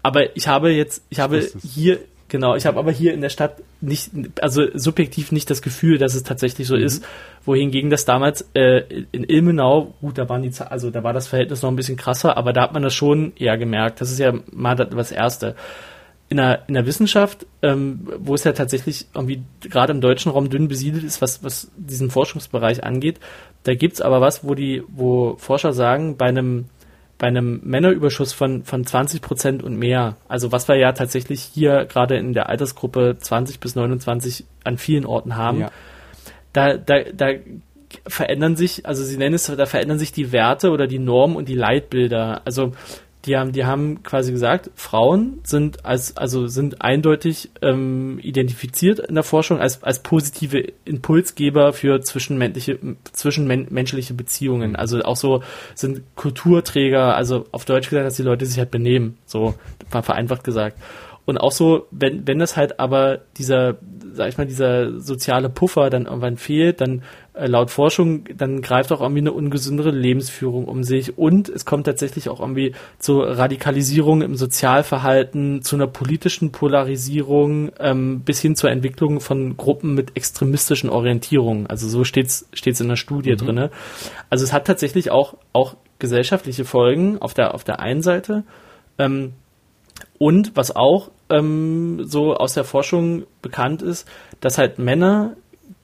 [0.03, 3.61] aber ich habe jetzt, ich habe hier, genau, ich habe aber hier in der Stadt
[3.81, 6.83] nicht, also subjektiv nicht das Gefühl, dass es tatsächlich so mhm.
[6.83, 7.05] ist,
[7.43, 11.61] wohingegen das damals äh, in Ilmenau, gut, da waren die, also da war das Verhältnis
[11.61, 13.99] noch ein bisschen krasser, aber da hat man das schon eher gemerkt.
[13.99, 15.55] Das ist ja mal das, das Erste
[16.29, 20.49] in der, in der Wissenschaft, ähm, wo es ja tatsächlich irgendwie gerade im deutschen Raum
[20.49, 23.19] dünn besiedelt ist, was, was diesen Forschungsbereich angeht,
[23.63, 26.65] da gibt's aber was, wo die, wo Forscher sagen, bei einem,
[27.17, 31.85] bei einem Männerüberschuss von, von 20 Prozent und mehr, also was wir ja tatsächlich hier
[31.85, 35.71] gerade in der Altersgruppe 20 bis 29 an vielen Orten haben, ja.
[36.53, 37.31] da, da, da
[38.07, 41.49] verändern sich, also sie nennen es, da verändern sich die Werte oder die Normen und
[41.49, 42.43] die Leitbilder.
[42.45, 42.73] Also
[43.25, 49.15] die haben, die haben quasi gesagt, Frauen sind als, also sind eindeutig ähm, identifiziert in
[49.15, 52.79] der Forschung als, als positive Impulsgeber für zwischenmenschliche,
[53.11, 54.77] zwischenmenschliche Beziehungen.
[54.77, 55.43] Also auch so
[55.75, 59.55] sind Kulturträger, also auf Deutsch gesagt, dass die Leute sich halt benehmen, so
[59.89, 60.77] vereinfacht gesagt.
[61.25, 63.77] Und auch so, wenn, wenn das halt aber dieser,
[64.13, 68.91] sag ich mal, dieser soziale Puffer dann irgendwann fehlt, dann äh, laut Forschung, dann greift
[68.91, 74.21] auch irgendwie eine ungesündere Lebensführung um sich und es kommt tatsächlich auch irgendwie zur Radikalisierung
[74.21, 80.89] im Sozialverhalten, zu einer politischen Polarisierung ähm, bis hin zur Entwicklung von Gruppen mit extremistischen
[80.89, 81.67] Orientierungen.
[81.67, 83.37] Also so steht's steht's in der Studie mhm.
[83.37, 83.71] drinne.
[84.29, 88.43] Also es hat tatsächlich auch auch gesellschaftliche Folgen auf der auf der einen Seite.
[88.97, 89.33] Ähm,
[90.17, 94.07] und was auch ähm, so aus der Forschung bekannt ist,
[94.41, 95.35] dass halt Männer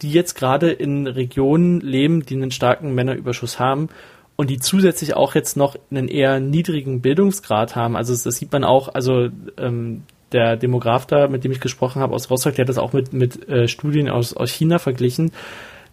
[0.02, 3.90] die jetzt gerade in Regionen leben, die einen starken Männerüberschuss haben
[4.36, 7.96] und die zusätzlich auch jetzt noch einen eher niedrigen Bildungsgrad haben.
[7.96, 12.14] Also das sieht man auch, also ähm, der Demograf da, mit dem ich gesprochen habe
[12.14, 15.32] aus Rostock, der hat das auch mit, mit äh, Studien aus, aus China verglichen.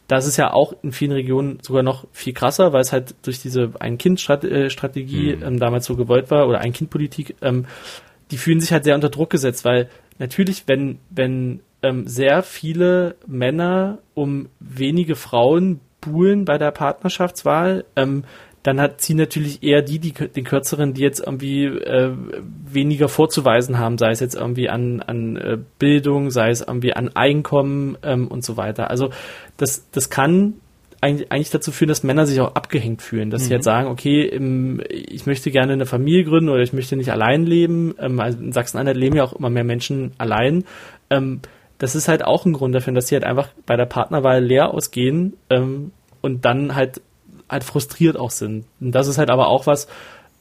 [0.09, 3.41] Das ist ja auch in vielen Regionen sogar noch viel krasser, weil es halt durch
[3.41, 5.43] diese Ein-Kind-Strategie mhm.
[5.43, 7.67] ähm, damals so gewollt war oder Ein-Kind-Politik, ähm,
[8.33, 13.17] die fühlen sich halt sehr unter Druck gesetzt, weil natürlich, wenn, wenn ähm, sehr viele
[13.27, 18.25] Männer um wenige Frauen buhlen bei der Partnerschaftswahl, ähm,
[18.63, 22.13] dann hat sie natürlich eher die, die den kürzeren, die jetzt irgendwie äh,
[22.65, 27.11] weniger vorzuweisen haben, sei es jetzt irgendwie an, an äh, Bildung, sei es irgendwie an
[27.15, 28.89] Einkommen ähm, und so weiter.
[28.89, 29.11] Also
[29.57, 30.55] das, das kann
[31.03, 33.47] eigentlich, eigentlich dazu führen, dass Männer sich auch abgehängt fühlen, dass mhm.
[33.47, 34.29] sie jetzt sagen, okay,
[34.89, 37.95] ich möchte gerne eine Familie gründen oder ich möchte nicht allein leben.
[37.99, 40.65] Ähm, also in Sachsen-Anhalt leben ja auch immer mehr Menschen allein.
[41.11, 41.41] Ähm,
[41.79, 44.73] das ist halt auch ein Grund dafür, dass sie halt einfach bei der Partnerwahl leer
[44.73, 47.03] ausgehen ähm, und dann halt
[47.49, 48.65] halt frustriert auch sind.
[48.81, 49.89] Und das ist halt aber auch was,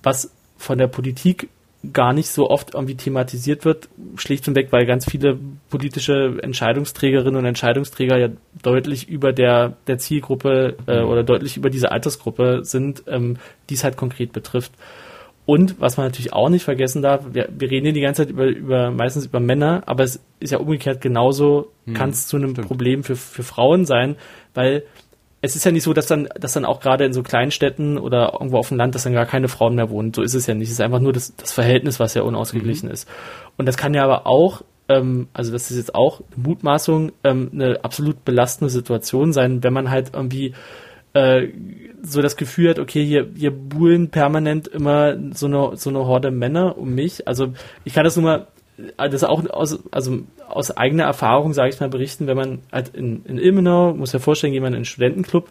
[0.03, 1.49] was von der Politik
[1.93, 5.39] gar nicht so oft irgendwie thematisiert wird, schlicht und weg, weil ganz viele
[5.69, 8.29] politische Entscheidungsträgerinnen und Entscheidungsträger ja
[8.61, 13.37] deutlich über der, der Zielgruppe äh, oder deutlich über diese Altersgruppe sind, ähm,
[13.69, 14.73] die es halt konkret betrifft.
[15.47, 18.29] Und was man natürlich auch nicht vergessen darf, wir, wir reden hier die ganze Zeit
[18.29, 22.37] über, über meistens über Männer, aber es ist ja umgekehrt genauso, hm, kann es zu
[22.37, 22.67] einem stimmt.
[22.67, 24.17] Problem für, für Frauen sein,
[24.53, 24.83] weil
[25.41, 28.33] es ist ja nicht so, dass dann, dass dann auch gerade in so Kleinstädten oder
[28.33, 30.13] irgendwo auf dem Land, dass dann gar keine Frauen mehr wohnen.
[30.13, 30.67] So ist es ja nicht.
[30.67, 32.93] Es ist einfach nur das, das Verhältnis, was ja unausgeglichen mhm.
[32.93, 33.09] ist.
[33.57, 37.49] Und das kann ja aber auch, ähm, also das ist jetzt auch eine Mutmaßung, ähm,
[37.53, 40.53] eine absolut belastende Situation sein, wenn man halt irgendwie
[41.13, 41.47] äh,
[42.03, 46.29] so das Gefühl hat, okay, hier, hier buhlen permanent immer so eine, so eine Horde
[46.29, 47.27] Männer um mich.
[47.27, 48.47] Also ich kann das nur mal,
[48.97, 53.25] das auch aus, also aus eigener Erfahrung, sage ich mal, berichten, wenn man halt in,
[53.25, 55.49] in Ilmenau, muss ja vorstellen, jemand in einen Studentenclub,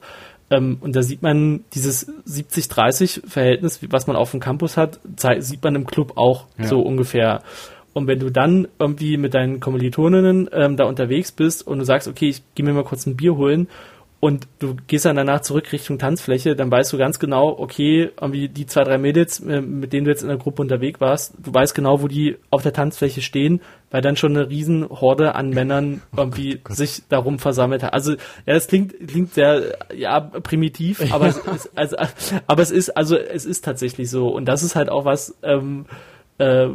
[0.51, 4.99] Ähm, und da sieht man dieses 70-30-Verhältnis, was man auf dem Campus hat,
[5.39, 6.65] sieht man im Club auch ja.
[6.65, 7.43] so ungefähr.
[7.93, 12.09] Und wenn du dann irgendwie mit deinen Kommilitoninnen ähm, da unterwegs bist und du sagst,
[12.09, 13.69] okay, ich gehe mir mal kurz ein Bier holen
[14.21, 18.51] und du gehst dann danach zurück Richtung Tanzfläche, dann weißt du ganz genau, okay, irgendwie
[18.51, 21.55] die zwei, drei Mädels, äh, mit denen du jetzt in der Gruppe unterwegs warst, du
[21.55, 25.49] weißt genau, wo die auf der Tanzfläche stehen, weil dann schon eine riesen Horde an
[25.55, 27.95] Männern oh irgendwie oh Gott, sich darum versammelt hat.
[27.95, 31.97] Also, ja, das klingt, klingt sehr, ja, primitiv, aber es ist, also,
[32.47, 34.29] aber es ist, also, es ist tatsächlich so.
[34.29, 35.87] Und das ist halt auch was, ähm,
[36.37, 36.69] äh,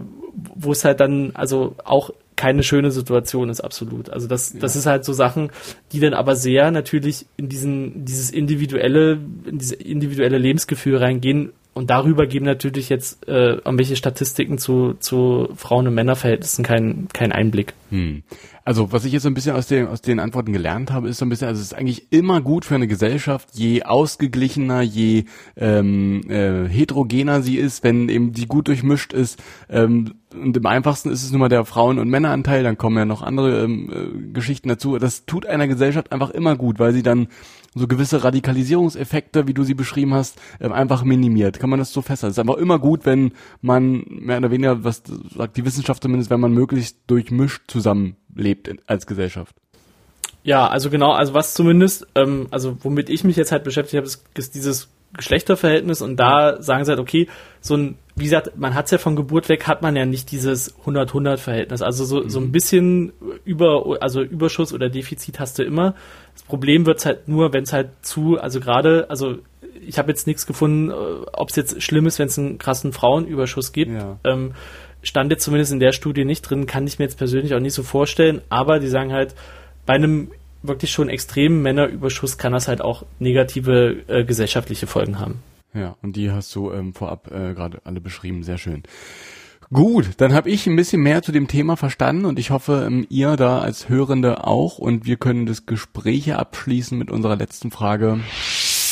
[0.56, 4.10] wo es halt dann, also auch keine schöne Situation ist, absolut.
[4.10, 4.60] Also das, ja.
[4.60, 5.52] das ist halt so Sachen,
[5.92, 11.90] die dann aber sehr natürlich in diesen, dieses individuelle, in diese individuelle Lebensgefühl reingehen, und
[11.90, 17.74] darüber geben natürlich jetzt äh, irgendwelche Statistiken zu, zu Frauen- und Männerverhältnissen keinen keinen Einblick.
[17.90, 18.24] Hm.
[18.64, 21.18] Also was ich jetzt so ein bisschen aus den, aus den Antworten gelernt habe, ist
[21.18, 25.26] so ein bisschen, also es ist eigentlich immer gut für eine Gesellschaft, je ausgeglichener, je
[25.58, 29.44] ähm, äh, heterogener sie ist, wenn eben die gut durchmischt ist.
[29.70, 33.06] Ähm, und im einfachsten ist es nun mal der Frauen- und Männeranteil, dann kommen ja
[33.06, 34.98] noch andere ähm, äh, Geschichten dazu.
[34.98, 37.28] Das tut einer Gesellschaft einfach immer gut, weil sie dann
[37.76, 41.60] so gewisse Radikalisierungseffekte, wie du sie beschrieben hast, ähm, einfach minimiert.
[41.60, 42.32] Kann man das so festhalten?
[42.32, 45.04] Es ist einfach immer gut, wenn man mehr oder weniger, was
[45.36, 49.56] sagt die Wissenschaft zumindest, wenn man möglichst durchmischt zusammenlebt als Gesellschaft.
[50.44, 54.06] Ja, also genau, also was zumindest, ähm, also womit ich mich jetzt halt beschäftigt habe,
[54.06, 57.28] ist, ist dieses Geschlechterverhältnis und da sagen sie halt, okay,
[57.62, 60.32] so ein, wie gesagt, man hat es ja von Geburt weg, hat man ja nicht
[60.32, 61.82] dieses 100-100-Verhältnis.
[61.82, 62.52] Also so, so ein mhm.
[62.52, 65.96] bisschen über, also Überschuss oder Defizit hast du immer.
[66.34, 69.38] Das Problem wird's halt nur, wenn es halt zu, also gerade, also
[69.82, 70.94] ich habe jetzt nichts gefunden, äh,
[71.34, 73.92] ob es jetzt schlimm ist, wenn es einen krassen Frauenüberschuss gibt.
[73.92, 74.18] Ja.
[74.24, 74.54] Ähm,
[75.02, 77.74] stand jetzt zumindest in der Studie nicht drin, kann ich mir jetzt persönlich auch nicht
[77.74, 79.36] so vorstellen, aber die sagen halt,
[79.86, 80.32] bei einem
[80.68, 85.44] wirklich schon extremen Männerüberschuss kann das halt auch negative äh, gesellschaftliche Folgen haben.
[85.74, 88.84] Ja, und die hast du ähm, vorab äh, gerade alle beschrieben, sehr schön.
[89.74, 93.06] Gut, dann habe ich ein bisschen mehr zu dem Thema verstanden und ich hoffe, ähm,
[93.10, 98.20] ihr da als Hörende auch und wir können das Gespräch abschließen mit unserer letzten Frage.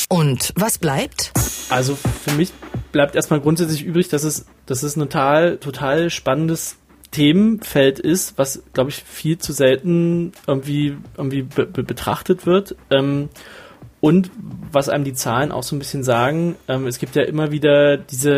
[0.10, 1.32] Und was bleibt?
[1.70, 2.52] Also für mich
[2.92, 6.78] bleibt erstmal grundsätzlich übrig, dass es, dass es ein total, total spannendes
[7.14, 12.76] Themenfeld ist, was, glaube ich, viel zu selten irgendwie, irgendwie be be betrachtet wird.
[12.90, 13.30] Ähm,
[14.02, 14.32] und
[14.70, 17.96] was einem die Zahlen auch so ein bisschen sagen, ähm, es gibt ja immer wieder
[17.96, 18.34] diese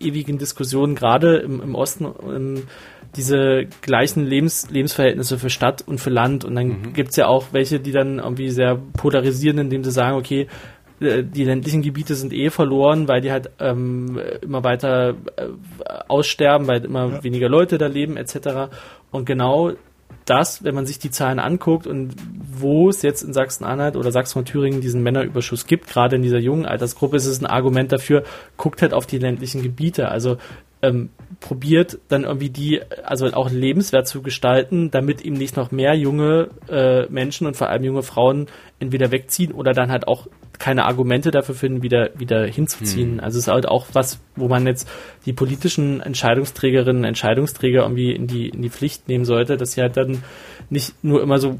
[0.00, 2.64] ewigen Diskussionen, gerade im, im Osten, ähm,
[3.14, 6.44] diese gleichen Lebens, Lebensverhältnisse für Stadt und für Land.
[6.44, 6.92] Und dann mhm.
[6.94, 10.48] gibt's ja auch welche, die dann irgendwie sehr polarisieren, indem sie sagen, okay,
[11.00, 15.48] die ländlichen Gebiete sind eh verloren, weil die halt ähm, immer weiter äh,
[16.08, 17.24] aussterben, weil immer ja.
[17.24, 18.70] weniger Leute da leben etc.
[19.10, 19.72] Und genau
[20.24, 22.14] das, wenn man sich die Zahlen anguckt und
[22.50, 27.16] wo es jetzt in Sachsen-Anhalt oder Sachsen-Thüringen diesen Männerüberschuss gibt, gerade in dieser jungen Altersgruppe,
[27.16, 28.24] ist es ein Argument dafür,
[28.56, 30.08] guckt halt auf die ländlichen Gebiete.
[30.08, 30.38] Also
[30.84, 35.94] ähm, probiert dann irgendwie die, also auch lebenswert zu gestalten, damit ihm nicht noch mehr
[35.94, 38.46] junge äh, Menschen und vor allem junge Frauen
[38.78, 40.26] entweder wegziehen oder dann halt auch
[40.58, 43.14] keine Argumente dafür finden, wieder, wieder hinzuziehen.
[43.14, 43.20] Mhm.
[43.20, 44.88] Also es ist halt auch was, wo man jetzt
[45.26, 49.96] die politischen Entscheidungsträgerinnen, Entscheidungsträger irgendwie in die, in die Pflicht nehmen sollte, dass sie halt
[49.96, 50.22] dann
[50.70, 51.58] nicht nur immer so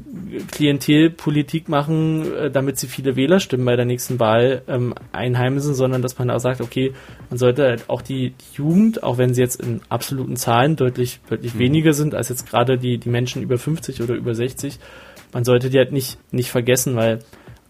[0.51, 6.17] Klientelpolitik machen, äh, damit sie viele Wählerstimmen bei der nächsten Wahl ähm, einheimsen, sondern dass
[6.17, 6.93] man auch sagt, okay,
[7.29, 11.55] man sollte halt auch die, Jugend, auch wenn sie jetzt in absoluten Zahlen deutlich, deutlich
[11.55, 11.59] mhm.
[11.59, 14.79] weniger sind als jetzt gerade die, die Menschen über 50 oder über 60,
[15.33, 17.19] man sollte die halt nicht, nicht vergessen, weil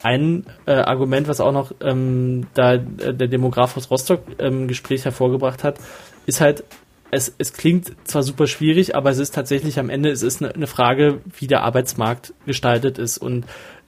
[0.04, 5.06] ein äh, Argument, was auch noch ähm, da äh, der Demograf aus Rostock ähm, Gespräch
[5.06, 5.80] hervorgebracht hat,
[6.28, 6.64] ist halt,
[7.16, 10.54] es, es klingt zwar super schwierig, aber es ist tatsächlich am Ende, es ist eine,
[10.54, 13.18] eine Frage, wie der Arbeitsmarkt gestaltet ist.
[13.18, 13.46] Und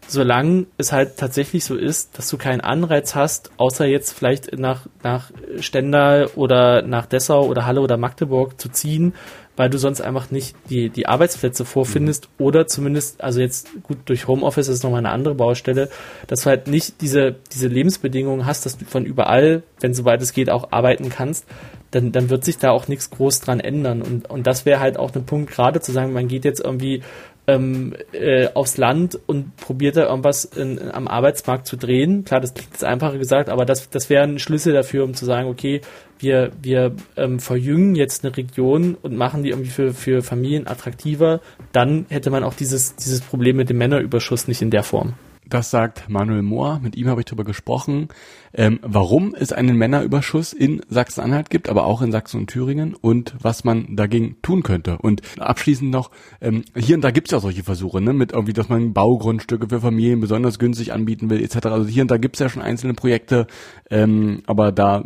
[0.07, 4.87] solange es halt tatsächlich so ist, dass du keinen Anreiz hast, außer jetzt vielleicht nach,
[5.03, 9.13] nach Stendal oder nach Dessau oder Halle oder Magdeburg zu ziehen,
[9.57, 12.45] weil du sonst einfach nicht die, die Arbeitsplätze vorfindest mhm.
[12.45, 15.89] oder zumindest, also jetzt gut, durch Homeoffice ist nochmal eine andere Baustelle,
[16.27, 20.31] dass du halt nicht diese, diese Lebensbedingungen hast, dass du von überall, wenn soweit es
[20.31, 21.45] geht, auch arbeiten kannst,
[21.91, 24.01] dann, dann wird sich da auch nichts groß dran ändern.
[24.01, 27.01] Und, und das wäre halt auch ein Punkt, gerade zu sagen, man geht jetzt irgendwie
[27.47, 32.25] ähm, äh, aufs Land und probiert da irgendwas in, in, am Arbeitsmarkt zu drehen.
[32.25, 35.25] Klar, das klingt jetzt einfacher gesagt, aber das, das wäre ein Schlüssel dafür, um zu
[35.25, 35.81] sagen, okay,
[36.19, 41.39] wir, wir ähm, verjüngen jetzt eine Region und machen die irgendwie für, für Familien attraktiver,
[41.71, 45.13] dann hätte man auch dieses, dieses Problem mit dem Männerüberschuss nicht in der Form.
[45.49, 48.09] Das sagt Manuel Mohr, mit ihm habe ich darüber gesprochen,
[48.53, 53.35] ähm, warum es einen Männerüberschuss in Sachsen-Anhalt gibt, aber auch in Sachsen und Thüringen und
[53.39, 54.97] was man dagegen tun könnte.
[54.97, 58.53] Und abschließend noch, ähm, hier und da gibt es ja solche Versuche, ne, mit irgendwie,
[58.53, 61.67] dass man Baugrundstücke für Familien besonders günstig anbieten will, etc.
[61.67, 63.47] Also hier und da gibt es ja schon einzelne Projekte,
[63.89, 65.05] ähm, aber da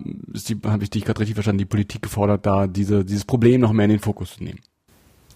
[0.65, 3.85] habe ich dich gerade richtig verstanden, die Politik gefordert, da diese, dieses Problem noch mehr
[3.85, 4.59] in den Fokus zu nehmen.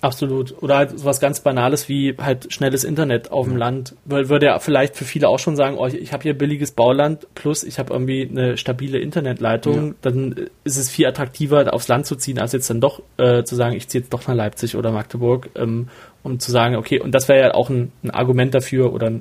[0.05, 0.61] Absolut.
[0.61, 3.95] Oder halt sowas ganz Banales wie halt schnelles Internet auf dem Land.
[4.05, 7.25] Weil würde ja vielleicht für viele auch schon sagen, oh, ich habe hier billiges Bauland
[7.33, 9.87] plus ich habe irgendwie eine stabile Internetleitung.
[9.87, 9.93] Ja.
[10.03, 13.55] Dann ist es viel attraktiver, aufs Land zu ziehen, als jetzt dann doch äh, zu
[13.55, 15.87] sagen, ich ziehe jetzt doch nach Leipzig oder Magdeburg, ähm,
[16.21, 19.11] um zu sagen, okay, und das wäre ja auch ein, ein, Argument dafür oder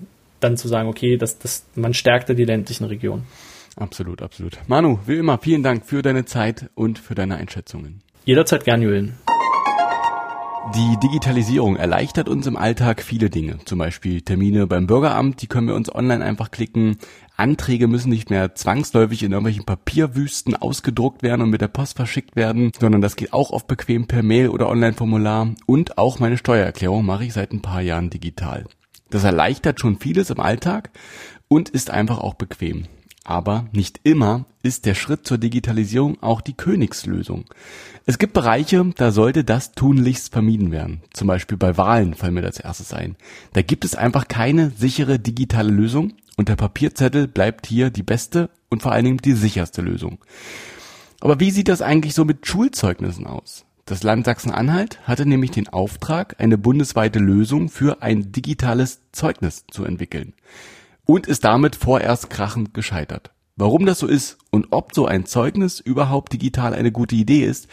[0.41, 3.25] dann zu sagen, okay, das, das, man stärkt ja die ländlichen Regionen.
[3.77, 4.59] Absolut, absolut.
[4.67, 8.03] Manu, wie immer, vielen Dank für deine Zeit und für deine Einschätzungen.
[8.27, 9.15] Jederzeit gern, Julian.
[10.73, 13.59] Die Digitalisierung erleichtert uns im Alltag viele Dinge.
[13.65, 16.97] Zum Beispiel Termine beim Bürgeramt, die können wir uns online einfach klicken.
[17.37, 22.35] Anträge müssen nicht mehr zwangsläufig in irgendwelchen Papierwüsten ausgedruckt werden und mit der Post verschickt
[22.35, 25.55] werden, sondern das geht auch oft bequem per Mail oder Online-Formular.
[25.67, 28.65] Und auch meine Steuererklärung mache ich seit ein paar Jahren digital.
[29.11, 30.91] Das erleichtert schon vieles im Alltag
[31.47, 32.87] und ist einfach auch bequem.
[33.25, 37.47] Aber nicht immer ist der Schritt zur Digitalisierung auch die Königslösung.
[38.05, 41.01] Es gibt Bereiche, da sollte das tunlichst vermieden werden.
[41.15, 43.17] Zum Beispiel bei Wahlen fallen mir das erstes ein.
[43.55, 48.51] Da gibt es einfach keine sichere digitale Lösung und der Papierzettel bleibt hier die beste
[48.69, 50.19] und vor allen Dingen die sicherste Lösung.
[51.21, 53.65] Aber wie sieht das eigentlich so mit Schulzeugnissen aus?
[53.87, 59.85] Das Land Sachsen-Anhalt hatte nämlich den Auftrag, eine bundesweite Lösung für ein digitales Zeugnis zu
[59.85, 60.35] entwickeln
[61.07, 63.31] und ist damit vorerst krachend gescheitert.
[63.57, 67.69] Warum das so ist und ob so ein Zeugnis überhaupt digital eine gute Idee ist,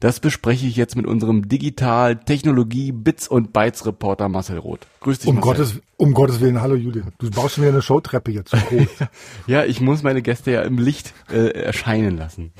[0.00, 4.86] das bespreche ich jetzt mit unserem Digital Technologie Bits und Bytes Reporter Marcel Roth.
[5.00, 5.52] Grüß dich, um Marcel.
[5.52, 7.12] Gottes, um Gottes Willen, hallo Julian.
[7.18, 8.54] Du baust schon wieder eine Showtreppe jetzt.
[9.46, 12.52] ja, ich muss meine Gäste ja im Licht äh, erscheinen lassen.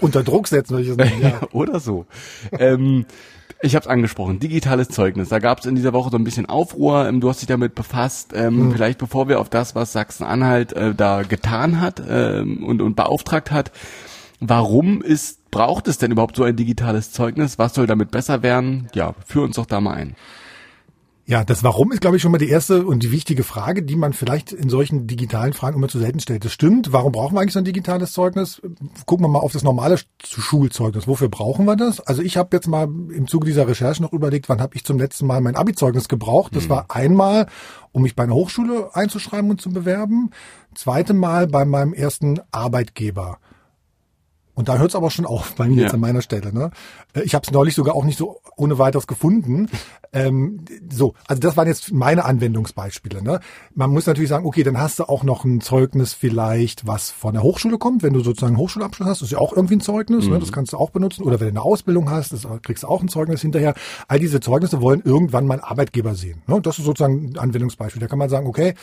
[0.00, 1.40] Unter Druck setzen, würde ich es nennen, ja.
[1.52, 2.06] Oder so.
[2.52, 3.04] ähm,
[3.60, 5.30] ich habe es angesprochen, digitales Zeugnis.
[5.30, 7.08] Da gab es in dieser Woche so ein bisschen Aufruhr.
[7.08, 8.32] Ähm, du hast dich damit befasst.
[8.34, 8.72] Ähm, mhm.
[8.72, 13.50] Vielleicht bevor wir auf das, was Sachsen-Anhalt äh, da getan hat ähm, und, und beauftragt
[13.50, 13.72] hat,
[14.40, 17.58] warum ist braucht es denn überhaupt so ein digitales Zeugnis?
[17.58, 18.88] Was soll damit besser werden?
[18.92, 20.16] Ja, führ uns doch da mal ein.
[21.26, 23.96] Ja, das Warum ist, glaube ich, schon mal die erste und die wichtige Frage, die
[23.96, 26.44] man vielleicht in solchen digitalen Fragen immer zu selten stellt.
[26.44, 26.92] Das stimmt.
[26.92, 28.60] Warum brauchen wir eigentlich so ein digitales Zeugnis?
[29.06, 31.08] Gucken wir mal auf das normale Schulzeugnis.
[31.08, 32.00] Wofür brauchen wir das?
[32.00, 34.98] Also ich habe jetzt mal im Zuge dieser Recherche noch überlegt, wann habe ich zum
[34.98, 36.54] letzten Mal mein Abi-Zeugnis gebraucht.
[36.54, 36.70] Das mhm.
[36.70, 37.46] war einmal,
[37.92, 40.30] um mich bei einer Hochschule einzuschreiben und zu bewerben.
[40.74, 43.38] Zweite Mal bei meinem ersten Arbeitgeber.
[44.54, 45.82] Und da hört es aber schon auf bei mir ja.
[45.82, 46.52] jetzt an meiner Stelle.
[46.52, 46.70] Ne?
[47.14, 49.68] Äh, ich habe es neulich sogar auch nicht so ohne weiteres gefunden.
[50.16, 50.60] Ähm,
[50.92, 53.20] so, also das waren jetzt meine Anwendungsbeispiele.
[53.20, 53.40] Ne?
[53.74, 57.34] Man muss natürlich sagen, okay, dann hast du auch noch ein Zeugnis vielleicht, was von
[57.34, 58.04] der Hochschule kommt.
[58.04, 60.20] Wenn du sozusagen einen Hochschulabschluss hast, ist ja auch irgendwie ein Zeugnis.
[60.20, 60.28] Ne?
[60.28, 60.34] Mhm.
[60.34, 60.38] Ne?
[60.38, 61.24] Das kannst du auch benutzen.
[61.24, 63.74] Oder wenn du eine Ausbildung hast, das kriegst du auch ein Zeugnis hinterher.
[64.06, 66.42] All diese Zeugnisse wollen irgendwann mal Arbeitgeber sehen.
[66.46, 66.60] Ne?
[66.60, 68.00] Das ist sozusagen ein Anwendungsbeispiel.
[68.00, 68.74] Da kann man sagen, okay,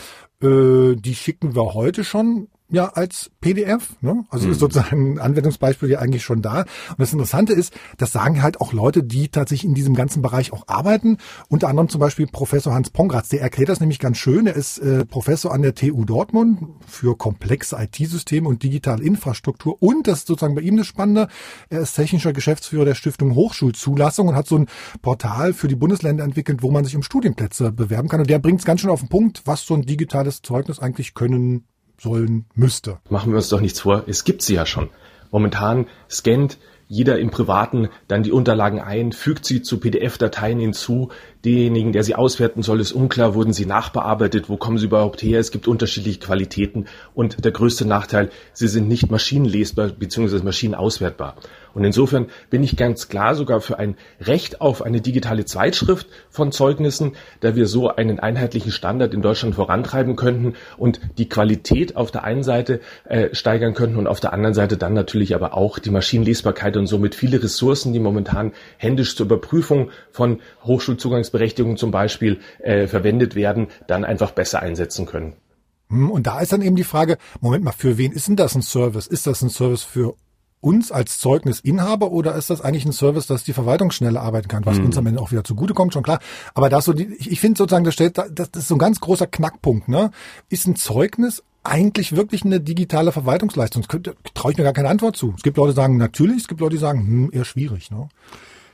[0.44, 3.96] äh, die schicken wir heute schon ja als PDF.
[4.02, 4.26] Ne?
[4.30, 4.54] Also mhm.
[4.54, 6.62] ist sozusagen ein Anwendungsbeispiel ja eigentlich schon da.
[6.62, 10.54] Und das Interessante ist, das sagen halt auch Leute, die tatsächlich in diesem ganzen Bereich
[10.54, 11.18] auch arbeiten.
[11.50, 14.48] Unter anderem zum Beispiel Professor Hans Pongratz, der erklärt das nämlich ganz schön.
[14.48, 19.82] Er ist äh, Professor an der TU Dortmund für komplexe IT-Systeme und digitale Infrastruktur.
[19.82, 21.28] Und das ist sozusagen bei ihm das Spannende.
[21.70, 24.68] Er ist technischer Geschäftsführer der Stiftung Hochschulzulassung und hat so ein
[25.02, 28.22] Portal für die Bundesländer entwickelt, wo man sich um Studienplätze bewerben kann.
[28.22, 31.14] Und der bringt es ganz schön auf den Punkt, was so ein digitales Zeugnis eigentlich
[31.14, 31.66] können
[32.02, 33.00] sollen müsste.
[33.10, 34.90] Machen wir uns doch nichts vor, es gibt sie ja schon.
[35.30, 41.10] Momentan scannt jeder im Privaten dann die Unterlagen ein, fügt sie zu PDF-Dateien hinzu.
[41.44, 45.40] Diejenigen, der sie auswerten soll, ist unklar, wurden sie nachbearbeitet, wo kommen sie überhaupt her?
[45.40, 50.44] Es gibt unterschiedliche Qualitäten und der größte Nachteil, sie sind nicht maschinenlesbar bzw.
[50.44, 51.36] maschinenauswertbar.
[51.74, 56.52] Und insofern bin ich ganz klar sogar für ein Recht auf eine digitale Zweitschrift von
[56.52, 62.12] Zeugnissen, da wir so einen einheitlichen Standard in Deutschland vorantreiben könnten und die Qualität auf
[62.12, 65.80] der einen Seite äh, steigern könnten und auf der anderen Seite dann natürlich aber auch
[65.80, 70.40] die Maschinenlesbarkeit und somit viele Ressourcen, die momentan händisch zur Überprüfung von
[71.32, 75.34] Hochschulzugangsberechtigungen zum Beispiel äh, verwendet werden, dann einfach besser einsetzen können.
[75.90, 78.56] Hm, und da ist dann eben die Frage, Moment mal, für wen ist denn das
[78.56, 79.08] ein Service?
[79.08, 80.16] Ist das ein Service für
[80.60, 84.66] uns als Zeugnisinhaber oder ist das eigentlich ein Service, dass die Verwaltung schneller arbeiten kann,
[84.66, 84.86] was mhm.
[84.86, 86.20] uns am Ende auch wieder zugutekommt, schon klar.
[86.54, 88.80] Aber das so die, ich, ich finde sozusagen, das stellt, das, das ist so ein
[88.80, 90.12] ganz großer Knackpunkt, ne?
[90.50, 93.86] Ist ein Zeugnis eigentlich wirklich eine digitale Verwaltungsleistung?
[94.36, 95.34] Traue ich mir gar keine Antwort zu.
[95.36, 98.08] Es gibt Leute, die sagen natürlich, es gibt Leute, die sagen, hm, eher schwierig, ne?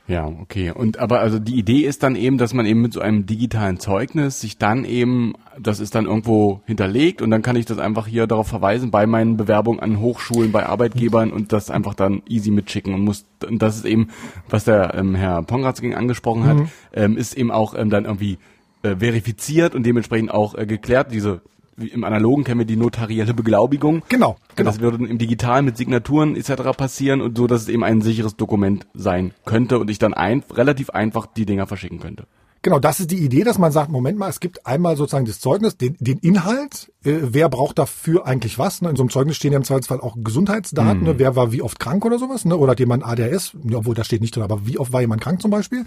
[0.08, 0.70] Ja, okay.
[0.70, 3.78] Und aber also die Idee ist dann eben, dass man eben mit so einem digitalen
[3.78, 8.06] Zeugnis sich dann eben, das ist dann irgendwo hinterlegt und dann kann ich das einfach
[8.06, 12.50] hier darauf verweisen bei meinen Bewerbungen an Hochschulen, bei Arbeitgebern und das einfach dann easy
[12.50, 14.08] mitschicken und muss, und das ist eben,
[14.48, 16.68] was der ähm, Herr Pongratzking angesprochen hat, Mhm.
[16.94, 18.38] ähm, ist eben auch ähm, dann irgendwie
[18.82, 21.12] äh, verifiziert und dementsprechend auch äh, geklärt.
[21.12, 21.42] Diese
[21.78, 24.02] im Analogen kennen wir die notarielle Beglaubigung.
[24.08, 24.70] Genau, genau.
[24.70, 26.76] Das würde im Digital mit Signaturen etc.
[26.76, 30.42] passieren und so, dass es eben ein sicheres Dokument sein könnte und ich dann ein,
[30.52, 32.26] relativ einfach die Dinger verschicken könnte.
[32.62, 35.38] Genau, das ist die Idee, dass man sagt, Moment mal, es gibt einmal sozusagen das
[35.38, 38.82] Zeugnis, den, den Inhalt, äh, wer braucht dafür eigentlich was.
[38.82, 38.90] Ne?
[38.90, 41.18] In so einem Zeugnis stehen ja im Zweifelsfall auch Gesundheitsdaten, ne?
[41.18, 42.56] wer war wie oft krank oder sowas, ne?
[42.56, 45.20] oder hat jemand ADHS, ja, obwohl das steht nicht drin, aber wie oft war jemand
[45.20, 45.84] krank zum Beispiel,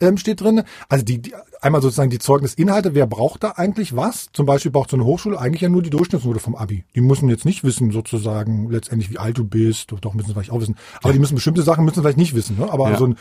[0.00, 0.62] ähm, steht drin.
[0.88, 4.26] Also die, die einmal sozusagen die Zeugnisinhalte, wer braucht da eigentlich was?
[4.32, 6.84] Zum Beispiel braucht so eine Hochschule eigentlich ja nur die Durchschnittsnote vom Abi.
[6.94, 10.50] Die müssen jetzt nicht wissen sozusagen letztendlich, wie alt du bist, doch müssen sie vielleicht
[10.50, 10.76] auch wissen.
[11.02, 12.58] Aber die müssen bestimmte Sachen müssen sie vielleicht nicht wissen.
[12.58, 12.70] Ne?
[12.72, 12.98] Aber Ja.
[12.98, 13.16] so ein,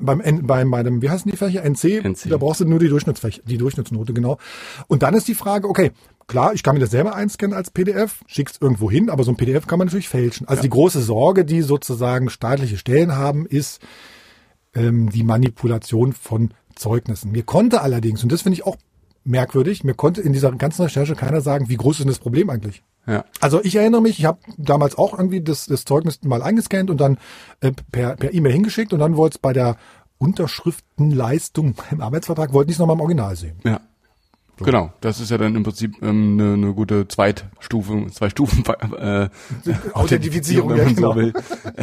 [0.00, 1.64] beim, beim, bei dem, wie heißen die Fächer?
[1.64, 2.35] NC, NC.
[2.36, 4.38] Da brauchst du nur die Durchschnittsfächer, die Durchschnittsnote, genau.
[4.88, 5.92] Und dann ist die Frage, okay,
[6.26, 9.36] klar, ich kann mir das selber einscannen als PDF, schick's irgendwo hin, aber so ein
[9.36, 10.46] PDF kann man natürlich fälschen.
[10.46, 13.80] Also die große Sorge, die sozusagen staatliche Stellen haben, ist
[14.74, 17.32] ähm, die Manipulation von Zeugnissen.
[17.32, 18.76] Mir konnte allerdings, und das finde ich auch
[19.24, 22.50] merkwürdig, mir konnte in dieser ganzen Recherche keiner sagen, wie groß ist denn das Problem
[22.50, 22.82] eigentlich?
[23.06, 23.24] Ja.
[23.40, 27.00] Also ich erinnere mich, ich habe damals auch irgendwie das, das Zeugnis mal eingescannt und
[27.00, 27.18] dann
[27.60, 29.76] äh, per per E-Mail hingeschickt und dann wollte es bei der
[30.18, 33.56] Unterschriftenleistung im Arbeitsvertrag, wollten die es nochmal im Original sehen.
[33.64, 33.80] Ja.
[34.58, 38.64] Genau, das ist ja dann im Prinzip ähm, eine, eine gute Zweitstufe, zwei Stufen
[38.98, 39.28] äh,
[39.92, 41.10] Authentifizierung, wenn ja, man genau.
[41.12, 41.34] so will.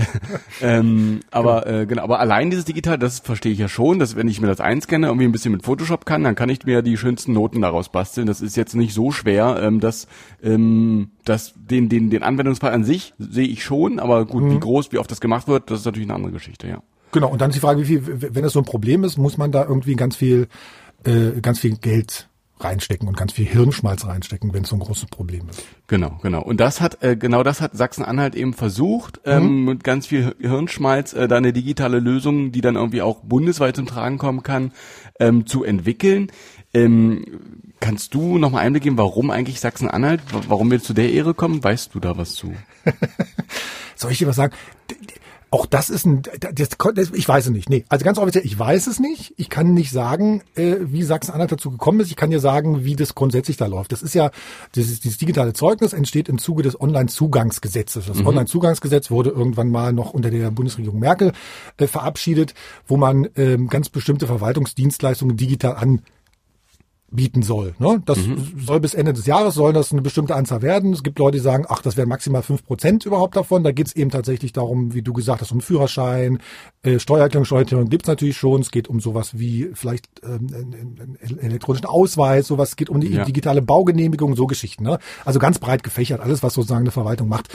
[0.62, 4.28] ähm, aber äh, genau, aber allein dieses Digital, das verstehe ich ja schon, dass wenn
[4.28, 6.98] ich mir das einscanne, irgendwie ein bisschen mit Photoshop kann, dann kann ich mir die
[6.98, 8.26] schönsten Noten daraus basteln.
[8.26, 10.08] Das ist jetzt nicht so schwer, ähm, dass
[10.42, 14.52] ähm, dass den den den Anwendungsfall an sich sehe ich schon, aber gut, Mhm.
[14.52, 16.82] wie groß, wie oft das gemacht wird, das ist natürlich eine andere Geschichte, ja.
[17.14, 18.04] Genau, und dann ist die Frage, wie viel,
[18.36, 20.48] wenn das so ein Problem ist, muss man da irgendwie ganz viel,
[21.06, 22.28] äh, ganz viel Geld
[22.60, 25.64] reinstecken und ganz viel Hirnschmalz reinstecken, wenn es so ein großes Problem ist.
[25.88, 26.42] Genau, genau.
[26.42, 31.14] Und das hat äh, genau das hat Sachsen-Anhalt eben versucht, ähm, mit ganz viel Hirnschmalz
[31.14, 34.72] äh, da eine digitale Lösung, die dann irgendwie auch bundesweit zum Tragen kommen kann,
[35.20, 36.32] ähm, zu entwickeln.
[36.74, 37.26] Ähm,
[37.82, 41.34] kannst du noch mal Einblick geben, warum eigentlich Sachsen-Anhalt, wa- warum wir zu der Ehre
[41.34, 41.62] kommen?
[41.64, 42.54] Weißt du da was zu?
[43.96, 44.54] Soll ich dir was sagen?
[45.54, 47.70] Auch das ist ein, das, das, ich weiß es nicht.
[47.70, 49.36] Nee, also ganz offiziell, ich weiß es nicht.
[49.38, 52.10] Ich kann nicht sagen, äh, wie Sachsen-Anhalt dazu gekommen ist.
[52.10, 53.92] Ich kann dir sagen, wie das grundsätzlich da läuft.
[53.92, 54.32] Das ist ja,
[54.74, 58.08] dieses, dieses digitale Zeugnis entsteht im Zuge des Online-Zugangsgesetzes.
[58.08, 61.34] Das Online-Zugangsgesetz wurde irgendwann mal noch unter der Bundesregierung Merkel
[61.78, 62.56] äh, verabschiedet,
[62.88, 66.02] wo man ähm, ganz bestimmte Verwaltungsdienstleistungen digital an
[67.16, 67.76] bieten soll.
[67.80, 68.02] Ne?
[68.06, 68.18] Das
[68.66, 70.94] soll bis Ende des Jahres sollen das eine bestimmte Anzahl werden.
[70.94, 73.64] Es gibt Leute, die sagen, ach, das wären maximal fünf Prozent überhaupt davon.
[73.64, 76.40] Da geht's eben tatsächlich darum, wie du gesagt hast, um Führerschein,
[76.82, 78.62] äh, Steuererklärung, Steuererklärung gibt's natürlich schon.
[78.62, 83.00] Es geht um sowas wie vielleicht ähm, einen- einen elektronischen Ausweis, sowas es geht um
[83.00, 83.26] die Ja.
[83.26, 84.84] digitale Baugenehmigung, so Geschichten.
[84.84, 84.98] Ne?
[85.26, 87.50] Also ganz breit gefächert, alles, was sozusagen eine Verwaltung macht.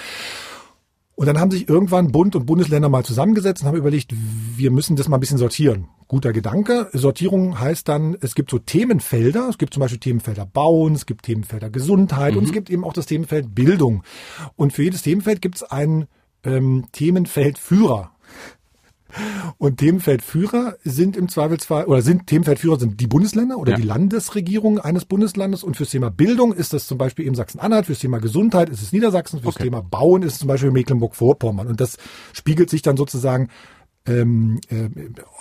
[1.18, 4.14] Und dann haben sich irgendwann Bund und Bundesländer mal zusammengesetzt und haben überlegt,
[4.56, 5.88] wir müssen das mal ein bisschen sortieren.
[6.06, 6.88] Guter Gedanke.
[6.92, 9.48] Sortierung heißt dann, es gibt so Themenfelder.
[9.48, 12.92] Es gibt zum Beispiel Themenfelder Bauen, es gibt Themenfelder Gesundheit und es gibt eben auch
[12.92, 14.04] das Themenfeld Bildung.
[14.54, 16.06] Und für jedes Themenfeld gibt es einen
[16.44, 18.12] ähm, Themenfeldführer.
[19.58, 23.76] Und Themenfeldführer sind im Zweifelsfall, oder sind Themenfeldführer sind die Bundesländer oder Ja.
[23.78, 25.64] die Landesregierung eines Bundeslandes.
[25.64, 28.92] Und fürs Thema Bildung ist das zum Beispiel eben Sachsen-Anhalt, fürs Thema Gesundheit ist es
[28.92, 29.64] Niedersachsen, fürs Okay.
[29.64, 31.66] Thema Bauen ist es zum Beispiel Mecklenburg-Vorpommern.
[31.68, 31.96] Und das
[32.32, 33.48] spiegelt sich dann sozusagen
[34.06, 34.88] ähm, äh,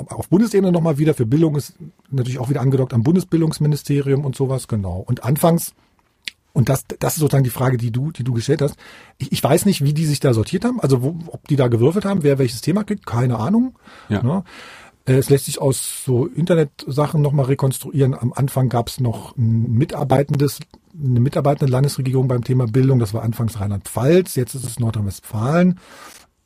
[0.09, 1.13] auf Bundesebene nochmal wieder.
[1.13, 1.75] Für Bildung ist
[2.11, 4.99] natürlich auch wieder angedockt am Bundesbildungsministerium und sowas, genau.
[4.99, 5.73] Und anfangs
[6.57, 8.77] und das, das ist sozusagen die Frage, die du, die du gestellt hast.
[9.19, 11.67] Ich, ich weiß nicht, wie die sich da sortiert haben, also wo, ob die da
[11.67, 13.77] gewürfelt haben, wer welches Thema kriegt, keine Ahnung.
[14.09, 14.23] Ja.
[14.23, 14.43] Ne?
[15.05, 18.15] Äh, Es lässt sich aus so Internetsachen nochmal rekonstruieren.
[18.15, 20.59] Am Anfang gab es noch ein mitarbeitendes,
[20.99, 22.97] eine mitarbeitende Landesregierung beim Thema Bildung.
[22.97, 25.79] Das war anfangs Rheinland-Pfalz, jetzt ist es Nordrhein-Westfalen.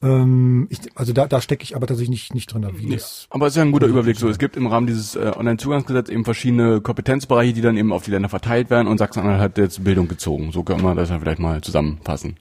[0.04, 3.48] Ähm, ich, also da, da stecke ich aber tatsächlich nicht, nicht drin, wie das Aber
[3.48, 4.18] es ist ja ein guter Überblick.
[4.18, 8.04] So, es gibt im Rahmen dieses äh, Online-Zugangsgesetzes eben verschiedene Kompetenzbereiche, die dann eben auf
[8.04, 10.52] die Länder verteilt werden und Sachsen-Anhalt hat jetzt Bildung gezogen.
[10.52, 12.38] So kann man das ja vielleicht mal zusammenfassen.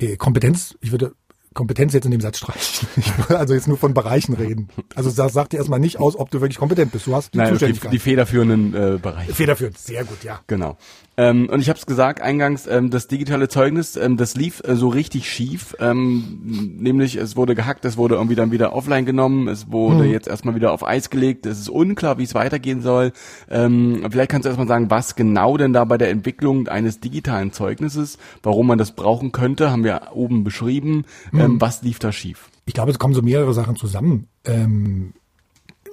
[0.00, 1.12] Äh, Kompetenz, ich würde
[1.54, 2.88] Kompetenz jetzt in dem Satz streichen.
[2.96, 4.68] Ich würde also jetzt nur von Bereichen reden.
[4.94, 7.06] Also das sagt dir erstmal nicht aus, ob du wirklich kompetent bist.
[7.06, 7.92] Du hast die Nein, Zuständigkeit.
[7.92, 9.34] die federführenden äh, Bereiche.
[9.34, 10.40] Federführend, sehr gut, ja.
[10.46, 10.76] Genau.
[11.18, 14.76] Ähm, und ich habe es gesagt eingangs, ähm, das digitale Zeugnis, ähm, das lief äh,
[14.76, 15.74] so richtig schief.
[15.80, 20.28] Ähm, nämlich es wurde gehackt, es wurde irgendwie dann wieder offline genommen, es wurde jetzt
[20.28, 21.44] erstmal wieder auf Eis gelegt.
[21.44, 23.10] Es ist unklar, wie es weitergehen soll.
[23.50, 27.52] Ähm, vielleicht kannst du erstmal sagen, was genau denn da bei der Entwicklung eines digitalen
[27.52, 31.04] Zeugnisses, warum man das brauchen könnte, haben wir oben beschrieben.
[31.32, 32.48] Ähm, was lief da schief?
[32.66, 34.28] Ich glaube, es kommen so mehrere Sachen zusammen.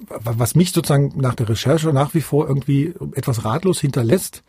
[0.08, 4.44] Was mich sozusagen nach der Recherche nach wie vor irgendwie etwas ratlos hinterlässt,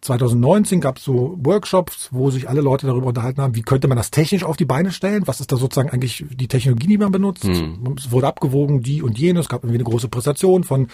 [0.00, 3.96] 2019 gab es so Workshops, wo sich alle Leute darüber unterhalten haben, wie könnte man
[3.96, 5.26] das technisch auf die Beine stellen?
[5.26, 7.44] Was ist da sozusagen eigentlich die Technologie, die man benutzt?
[7.44, 7.94] Mhm.
[7.98, 9.40] Es wurde abgewogen, die und jene.
[9.40, 10.88] Es gab irgendwie eine große Präsentation von,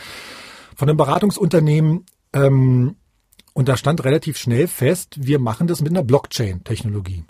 [0.75, 2.07] von einem Beratungsunternehmen.
[2.33, 2.97] Ähm,
[3.55, 7.25] und da stand relativ schnell fest, wir machen das mit einer Blockchain-Technologie.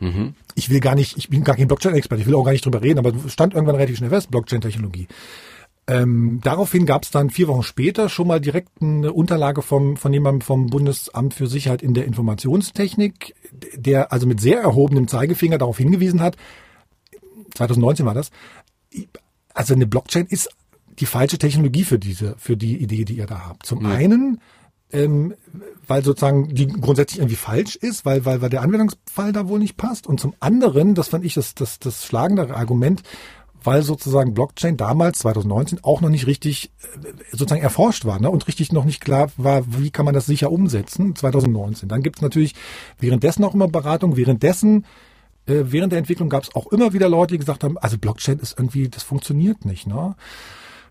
[0.00, 0.34] Mhm.
[0.54, 2.82] Ich will gar nicht, ich bin gar kein Blockchain-Experte, ich will auch gar nicht drüber
[2.82, 5.08] reden, aber stand irgendwann relativ schnell fest, Blockchain-Technologie.
[5.88, 10.12] Ähm, daraufhin gab es dann vier Wochen später schon mal direkt eine Unterlage vom, von
[10.12, 13.34] jemandem vom Bundesamt für Sicherheit in der Informationstechnik,
[13.74, 16.36] der also mit sehr erhobenem Zeigefinger darauf hingewiesen hat,
[17.54, 18.30] 2019 war das,
[19.54, 20.50] also eine Blockchain ist
[20.98, 23.64] die falsche Technologie für diese, für die Idee, die ihr da habt.
[23.64, 23.90] Zum ja.
[23.90, 24.40] einen,
[24.92, 25.34] ähm,
[25.86, 29.76] weil sozusagen die grundsätzlich irgendwie falsch ist, weil, weil, weil der Anwendungsfall da wohl nicht
[29.76, 30.06] passt.
[30.06, 33.02] Und zum anderen, das fand ich das, das, das schlagendere Argument,
[33.62, 38.30] weil sozusagen Blockchain damals, 2019, auch noch nicht richtig äh, sozusagen erforscht war ne?
[38.30, 41.88] und richtig noch nicht klar war, wie kann man das sicher umsetzen, 2019.
[41.88, 42.54] Dann gibt es natürlich
[42.98, 44.84] währenddessen auch immer Beratung, währenddessen
[45.48, 48.38] äh, Während der Entwicklung gab es auch immer wieder Leute, die gesagt haben, also Blockchain
[48.38, 49.86] ist irgendwie, das funktioniert nicht.
[49.86, 50.14] Ne?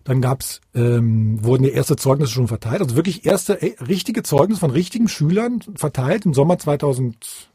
[0.04, 4.60] Dann gab's, ähm, wurden die erste Zeugnisse schon verteilt, also wirklich erste ey, richtige Zeugnisse
[4.60, 7.50] von richtigen Schülern verteilt im Sommer 2000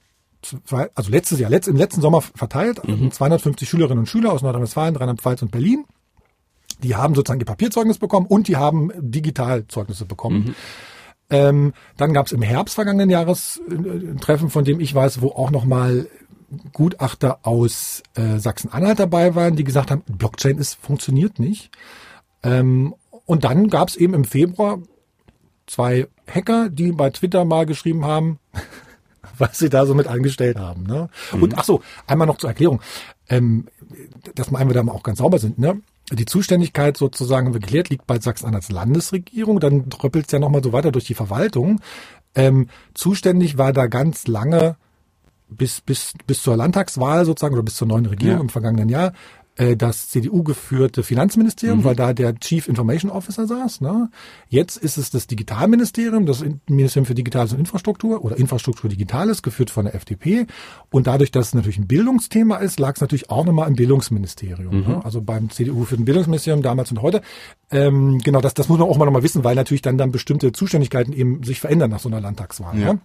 [0.66, 3.12] zwei, also letztes Jahr, letzt, im letzten Sommer verteilt, mhm.
[3.12, 5.86] 250 Schülerinnen und Schüler aus Nordrhein-Westfalen, Rheinland-Pfalz und Berlin.
[6.82, 10.46] Die haben sozusagen ihr Papierzeugnis bekommen und die haben Digitalzeugnisse bekommen.
[10.46, 10.56] Mhm.
[11.30, 15.22] Ähm, dann gab es im Herbst vergangenen Jahres äh, ein Treffen, von dem ich weiß,
[15.22, 16.08] wo auch nochmal
[16.74, 21.72] Gutachter aus äh, Sachsen-Anhalt dabei waren, die gesagt haben, Blockchain ist funktioniert nicht.
[22.44, 22.94] Ähm,
[23.26, 24.80] und dann gab es eben im Februar
[25.66, 28.40] zwei Hacker, die bei Twitter mal geschrieben haben,
[29.38, 30.84] was sie da so mit angestellt haben.
[30.84, 31.10] Ne?
[31.34, 31.44] Mhm.
[31.44, 32.82] Und ach so, einmal noch zur Erklärung,
[33.30, 33.66] ähm,
[34.36, 35.60] dass wir einmal da mal auch ganz sauber sind.
[35.60, 35.82] Ne?
[36.12, 39.60] Die Zuständigkeit sozusagen, haben wir geklärt, liegt bei Sachsen-Anhalts Landesregierung.
[39.60, 41.80] Dann dröppelt es ja nochmal so weiter durch die Verwaltung.
[42.36, 44.76] Ähm, zuständig war da ganz lange
[45.50, 48.42] bis, bis, bis zur Landtagswahl sozusagen oder bis zur neuen Regierung ja.
[48.42, 49.14] im vergangenen Jahr
[49.56, 51.84] äh, das CDU-geführte Finanzministerium, mhm.
[51.84, 53.82] weil da der Chief Information Officer saß.
[53.82, 54.10] Ne?
[54.50, 59.70] Jetzt ist es das Digitalministerium, das Ministerium für Digitales und Infrastruktur oder Infrastruktur Digitales, geführt
[59.70, 60.48] von der FDP.
[60.90, 64.82] Und dadurch, dass es natürlich ein Bildungsthema ist, lag es natürlich auch nochmal im Bildungsministerium.
[64.82, 64.88] Mhm.
[64.88, 65.06] Ne?
[65.06, 67.22] Also beim CDU für den Bildungsministerium damals und heute.
[67.70, 70.52] Ähm, genau, das, das muss man auch mal nochmal wissen, weil natürlich dann dann bestimmte
[70.52, 72.80] Zuständigkeiten eben sich verändern nach so einer Landtagswahl.
[72.80, 72.94] Ja.
[72.94, 73.00] Ne?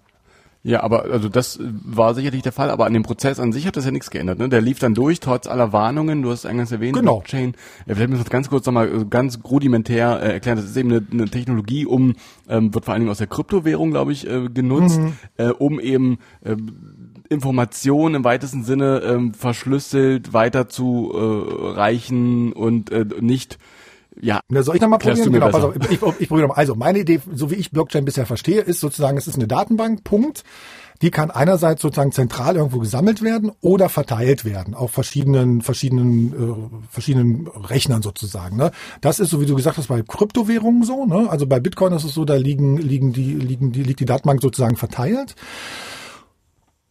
[0.69, 3.79] Ja, aber also das war sicherlich der Fall, aber an dem Prozess an sich hat
[3.79, 4.39] das ja nichts geändert.
[4.39, 4.51] Ne?
[4.51, 7.21] Der lief dann durch, trotz aller Warnungen, du hast eingangs erwähnt, genau.
[7.21, 7.55] Blockchain.
[7.87, 10.59] Äh, vielleicht müssen wir das ganz kurz nochmal äh, ganz rudimentär äh, erklären.
[10.59, 12.17] Das ist eben eine, eine Technologie, um,
[12.51, 15.15] ähm, wird vor allen Dingen aus der Kryptowährung, glaube ich, äh, genutzt, mhm.
[15.39, 16.57] äh, um eben äh,
[17.31, 23.59] Informationen im weitesten Sinne ähm, verschlüsselt weiter äh, reichen und äh, nicht
[24.21, 24.41] ja.
[24.49, 25.33] Na, soll ich nochmal probieren?
[25.33, 26.59] Genau, pass auf, ich, ich, ich probiere nochmal.
[26.59, 30.05] Also meine Idee, so wie ich Blockchain bisher verstehe, ist sozusagen, es ist eine Datenbank,
[30.05, 30.45] Punkt.
[31.01, 36.89] Die kann einerseits sozusagen zentral irgendwo gesammelt werden oder verteilt werden auf verschiedenen verschiedenen äh,
[36.91, 38.57] verschiedenen Rechnern sozusagen.
[38.57, 38.73] Ne?
[39.01, 41.07] Das ist so wie du gesagt hast bei Kryptowährungen so.
[41.07, 41.31] Ne?
[41.31, 44.43] Also bei Bitcoin ist es so, da liegen liegen die liegen die liegt die Datenbank
[44.43, 45.37] sozusagen verteilt.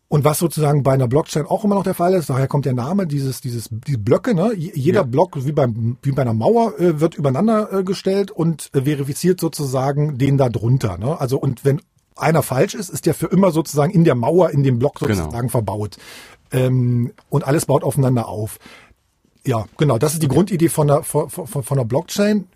[0.10, 2.74] Und was sozusagen bei einer Blockchain auch immer noch der Fall ist, daher kommt der
[2.74, 4.54] Name, dieses, dieses, diese Blöcke, ne?
[4.56, 5.04] Jeder ja.
[5.04, 9.42] Block, wie beim, wie bei einer Mauer, äh, wird übereinander äh, gestellt und äh, verifiziert
[9.42, 11.20] sozusagen den da drunter, ne?
[11.20, 11.82] Also, und wenn
[12.16, 15.14] einer falsch ist, ist der für immer sozusagen in der Mauer, in dem Block genau.
[15.14, 15.52] sozusagen genau.
[15.52, 15.98] verbaut.
[16.52, 18.60] Ähm, und alles baut aufeinander auf.
[19.46, 22.48] Ja, genau, das ist die Grundidee von der, von, von, von der Blockchain.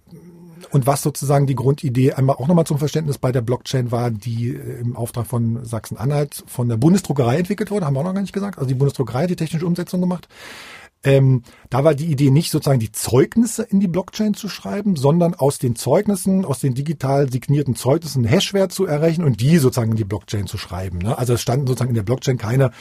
[0.71, 4.49] Und was sozusagen die Grundidee einmal auch nochmal zum Verständnis bei der Blockchain war, die
[4.49, 8.21] äh, im Auftrag von Sachsen-Anhalt von der Bundesdruckerei entwickelt wurde, haben wir auch noch gar
[8.21, 8.57] nicht gesagt.
[8.57, 10.27] Also die Bundesdruckerei hat die technische Umsetzung gemacht.
[11.03, 11.41] Ähm,
[11.71, 15.57] da war die Idee nicht sozusagen die Zeugnisse in die Blockchain zu schreiben, sondern aus
[15.57, 20.03] den Zeugnissen, aus den digital signierten Zeugnissen Hashwert zu errechnen und die sozusagen in die
[20.03, 20.99] Blockchain zu schreiben.
[20.99, 21.17] Ne?
[21.17, 22.71] Also es standen sozusagen in der Blockchain keine,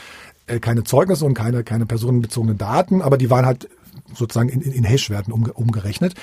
[0.47, 3.70] äh, keine Zeugnisse und keine, keine personenbezogenen Daten, aber die waren halt
[4.14, 6.14] sozusagen in, in, in Hashwerten umge umgerechnet.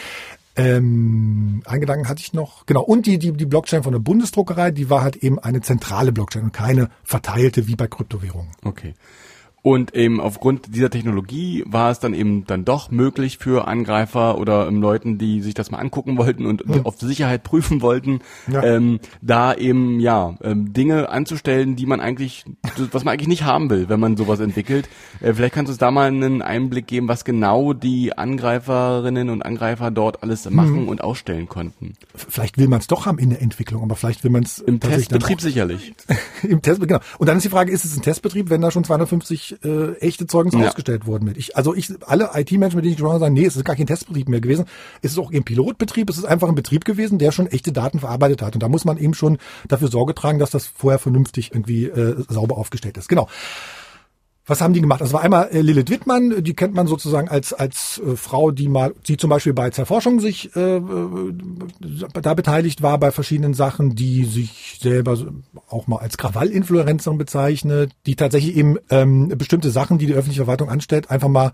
[0.58, 2.66] Ähm, einen Gedanken hatte ich noch.
[2.66, 2.82] Genau.
[2.82, 6.46] Und die, die, die Blockchain von der Bundesdruckerei, die war halt eben eine zentrale Blockchain
[6.46, 8.52] und keine verteilte wie bei Kryptowährungen.
[8.64, 8.96] Okay.
[9.68, 14.66] Und eben aufgrund dieser Technologie war es dann eben dann doch möglich für Angreifer oder
[14.66, 16.86] ähm, Leuten, die sich das mal angucken wollten und hm.
[16.86, 18.64] auf Sicherheit prüfen wollten, ja.
[18.64, 22.46] ähm, da eben ja ähm, Dinge anzustellen, die man eigentlich,
[22.94, 24.88] was man eigentlich nicht haben will, wenn man sowas entwickelt.
[25.20, 29.42] Äh, vielleicht kannst du uns da mal einen Einblick geben, was genau die Angreiferinnen und
[29.42, 30.56] Angreifer dort alles hm.
[30.56, 31.96] machen und ausstellen konnten.
[32.16, 34.80] Vielleicht will man es doch haben in der Entwicklung, aber vielleicht will man es im
[34.80, 35.94] Testbetrieb sicherlich.
[36.44, 37.18] Im Testbetrieb, genau.
[37.18, 40.28] Und dann ist die Frage, ist es ein Testbetrieb, wenn da schon 250 äh, echte
[40.28, 40.68] Zeugnisse Ja.
[40.68, 41.38] ausgestellt wurden mit.
[41.38, 43.76] Ich, also ich, alle IT-Menschen, mit denen ich gesprochen habe, sagen, nee, es ist gar
[43.76, 44.66] kein Testbetrieb mehr gewesen.
[45.02, 48.00] Es ist auch kein Pilotbetrieb, es ist einfach ein Betrieb gewesen, der schon echte Daten
[48.00, 48.54] verarbeitet hat.
[48.56, 49.38] Und da muss man eben schon
[49.68, 53.08] dafür Sorge tragen, dass das vorher vernünftig irgendwie äh, sauber aufgestellt ist.
[53.10, 53.28] Genau.
[54.48, 55.02] Was haben die gemacht?
[55.02, 58.70] Das war einmal äh, Lilith Wittmann, die kennt man sozusagen als als äh, Frau, die
[58.70, 61.34] mal, die zum Beispiel bei Zerforschung sich äh, äh,
[62.22, 65.18] da beteiligt war bei verschiedenen Sachen, die sich selber
[65.68, 70.70] auch mal als Krawall-Influencerin bezeichnet, die tatsächlich eben ähm, bestimmte Sachen, die die öffentliche Verwaltung
[70.70, 71.52] anstellt, einfach mal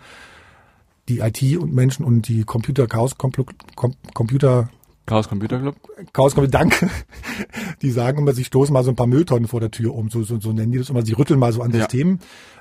[1.09, 4.69] die IT und Menschen und die Computer Chaos Computer
[5.05, 5.75] Chaos Computer Club.
[6.13, 6.89] Chaos Computer Danke.
[7.81, 10.23] Die sagen immer, sie stoßen mal so ein paar Mülltonnen vor der Tür um, so,
[10.23, 11.05] so, so nennen die das immer.
[11.05, 11.79] Sie rütteln mal so an Ja.
[11.79, 12.19] Systemen.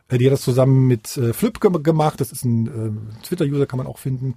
[0.09, 2.21] Äh, Die hat das zusammen mit äh, Flip ge gemacht.
[2.21, 2.67] Das ist ein
[3.21, 4.35] äh, Twitter-User, kann man auch finden.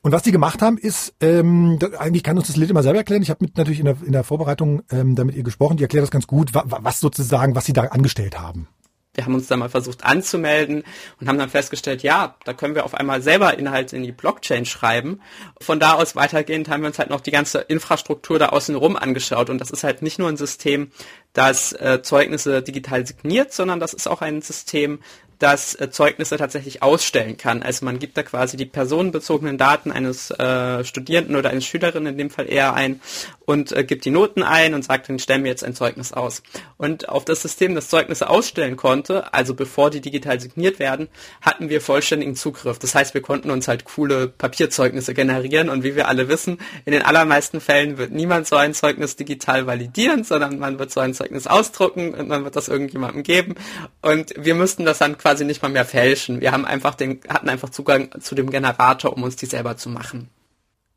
[0.00, 2.98] Und was die gemacht haben, ist, ähm, da, eigentlich kann uns das Lied immer selber
[2.98, 3.22] erklären.
[3.22, 5.76] Ich habe mit natürlich in der, in der Vorbereitung ähm, da mit ihr gesprochen.
[5.76, 8.66] Die erklärt das ganz gut, wa- was sozusagen, was sie da angestellt haben.
[9.14, 10.84] Wir haben uns da mal versucht anzumelden
[11.20, 14.64] und haben dann festgestellt, ja, da können wir auf einmal selber Inhalte in die Blockchain
[14.64, 15.20] schreiben.
[15.60, 18.96] Von da aus weitergehend haben wir uns halt noch die ganze Infrastruktur da außen rum
[18.96, 20.90] angeschaut und das ist halt nicht nur ein System,
[21.34, 25.00] das äh, Zeugnisse digital signiert, sondern das ist auch ein System,
[25.42, 27.62] das äh, Zeugnisse tatsächlich ausstellen kann.
[27.62, 32.16] Also man gibt da quasi die personenbezogenen Daten eines äh, Studierenden oder eines Schülerin in
[32.16, 33.00] dem Fall eher ein
[33.52, 36.42] und äh, gibt die Noten ein und sagt, dann stellen wir jetzt ein Zeugnis aus.
[36.78, 41.08] Und auf das System, das Zeugnisse ausstellen konnte, also bevor die digital signiert werden,
[41.42, 42.78] hatten wir vollständigen Zugriff.
[42.78, 46.92] Das heißt, wir konnten uns halt coole Papierzeugnisse generieren und wie wir alle wissen, in
[46.92, 51.12] den allermeisten Fällen wird niemand so ein Zeugnis digital validieren, sondern man wird so ein
[51.12, 53.56] Zeugnis ausdrucken und man wird das irgendjemandem geben
[54.00, 56.40] und wir müssten das dann quasi nicht mal mehr fälschen.
[56.40, 59.90] Wir haben einfach den, hatten einfach Zugang zu dem Generator, um uns die selber zu
[59.90, 60.30] machen.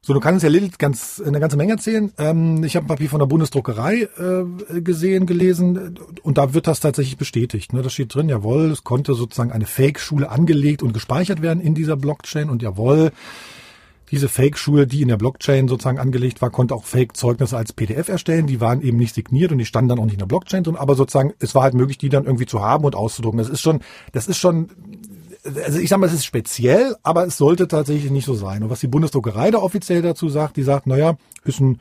[0.07, 2.11] So, du kannst ja Lilith ganz, eine ganze Menge erzählen.
[2.19, 6.79] Ähm, ich habe ein Papier von der Bundesdruckerei äh, gesehen, gelesen und da wird das
[6.79, 7.73] tatsächlich bestätigt.
[7.73, 7.81] Ne?
[7.81, 11.97] Da steht drin, jawohl, es konnte sozusagen eine Fake-Schule angelegt und gespeichert werden in dieser
[11.97, 13.13] Blockchain und jawohl,
[14.11, 18.45] diese Fake-Schule, die in der Blockchain sozusagen angelegt war, konnte auch Fake-Zeugnisse als PDF erstellen.
[18.45, 20.75] Die waren eben nicht signiert und die standen dann auch nicht in der Blockchain drin,
[20.75, 23.39] aber sozusagen, es war halt möglich, die dann irgendwie zu haben und auszudrucken.
[23.39, 23.79] Das ist schon,
[24.11, 24.69] das ist schon
[25.45, 28.63] also ich sage mal, es ist speziell, aber es sollte tatsächlich nicht so sein.
[28.63, 31.79] Und was die Bundesdruckerei da offiziell dazu sagt, die sagt, naja, ist ein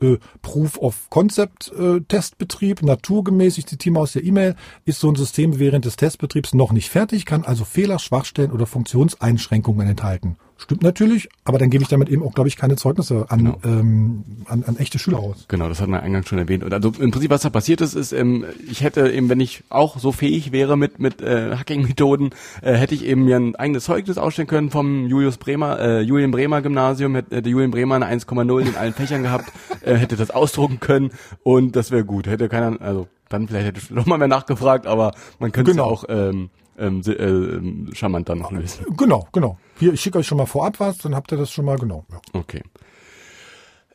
[0.00, 4.54] äh, Proof of Concept äh, Testbetrieb, naturgemäß, ich zitiere mal aus der E-Mail,
[4.84, 8.66] ist so ein System während des Testbetriebs noch nicht fertig, kann also Fehler, Schwachstellen oder
[8.66, 10.36] Funktionseinschränkungen enthalten.
[10.58, 13.58] Stimmt natürlich, aber dann gebe ich damit eben auch, glaube ich, keine Zeugnisse an, Genau.
[13.64, 15.44] ähm, an, an echte Schüler aus.
[15.48, 16.64] Genau, das hat man eingangs schon erwähnt.
[16.64, 19.64] Und also im Prinzip, was da passiert ist, ist, ähm, ich hätte eben, wenn ich
[19.68, 22.30] auch so fähig wäre mit mit äh, Hacking-Methoden,
[22.62, 26.30] äh, hätte ich eben mir ein eigenes Zeugnis ausstellen können vom Julius Bremer, äh, Julian
[26.30, 29.52] Bremer Gymnasium, hätte hätte Julian Bremer eine 1,0 in allen Fächern gehabt,
[29.82, 31.10] äh, hätte das ausdrucken können
[31.42, 32.26] und das wäre gut.
[32.26, 35.84] Hätte keiner, also dann vielleicht hätte ich noch mal mehr nachgefragt, aber man könnte Genau.
[35.84, 36.48] auch ähm,
[36.78, 38.84] ähm, äh, ähm, charmant dann noch lösen.
[38.96, 39.58] Genau, genau.
[39.78, 42.04] Hier, ich schicke euch schon mal vorab was, dann habt ihr das schon mal genau.
[42.10, 42.20] Ja.
[42.32, 42.62] Okay.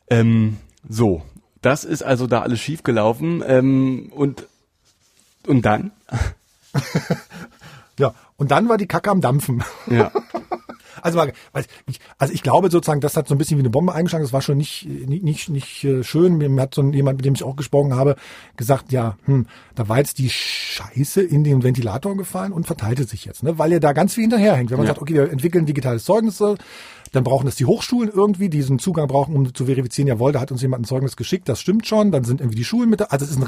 [0.10, 0.58] Ähm,
[0.88, 1.22] so,
[1.62, 4.48] das ist also da alles schief gelaufen ähm, und
[5.48, 5.92] und dann?
[8.00, 9.64] ja, und dann war die Kacke am Dampfen.
[9.88, 10.12] Ja.
[11.02, 11.22] Also,
[11.88, 14.24] ich, also ich glaube sozusagen, das hat so ein bisschen wie eine Bombe eingeschlagen.
[14.24, 16.38] Das war schon nicht nicht nicht, nicht äh, schön.
[16.38, 18.16] Mir hat so jemand, mit dem ich auch gesprochen habe,
[18.58, 23.26] gesagt, ja, hm, da war jetzt die Scheiße in den Ventilator gefallen und verteilte sich
[23.26, 23.58] jetzt, ne?
[23.58, 24.72] Weil er da ganz viel hinterherhängt.
[24.72, 24.92] Wenn man Ja.
[24.94, 26.56] sagt, okay, wir entwickeln digitales Zeugnisse,
[27.12, 30.40] dann brauchen es die Hochschulen irgendwie, die diesen Zugang brauchen, um zu verifizieren, jawohl, da
[30.40, 33.02] hat uns jemand ein Zeugnis geschickt, das stimmt schon, dann sind irgendwie die Schulen mit
[33.02, 33.06] da.
[33.06, 33.44] Also es ist ein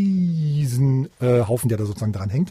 [0.00, 2.50] riesen äh, Haufen, der da sozusagen dran hängt.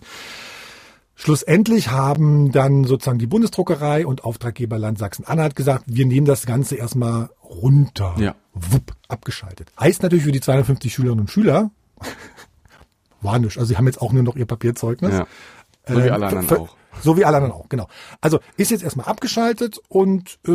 [1.21, 6.75] Schlussendlich haben dann sozusagen die Bundesdruckerei und Auftraggeber Land Sachsen-Anhalt gesagt, wir nehmen das Ganze
[6.75, 8.15] erstmal runter.
[8.17, 8.35] Ja.
[8.53, 9.69] Wupp, abgeschaltet.
[9.77, 11.71] Heißt natürlich für die 250 Schülerinnen und Schüler,
[13.19, 13.57] war nichts.
[13.57, 15.11] Also sie haben jetzt auch nur noch ihr Papierzeugnis.
[15.11, 15.27] Ja.
[15.85, 16.75] So wie Ähm, alle anderen auch.
[17.01, 17.89] So wie alle anderen auch, genau.
[18.21, 20.51] Also ist jetzt erstmal abgeschaltet und äh,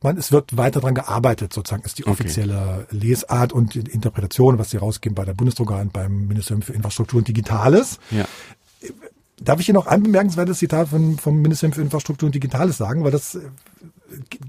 [0.00, 2.12] man, es wird weiter dran gearbeitet, sozusagen ist die Okay.
[2.12, 6.72] offizielle Lesart und die Interpretation, was sie rausgeben bei der Bundesdruckerei und beim Ministerium für
[6.72, 7.98] Infrastruktur und Digitales.
[8.12, 8.26] Ja.
[9.40, 13.04] Darf ich hier noch ein bemerkenswertes Zitat von, vom Ministerium für Infrastruktur und Digitales sagen,
[13.04, 13.40] weil das äh,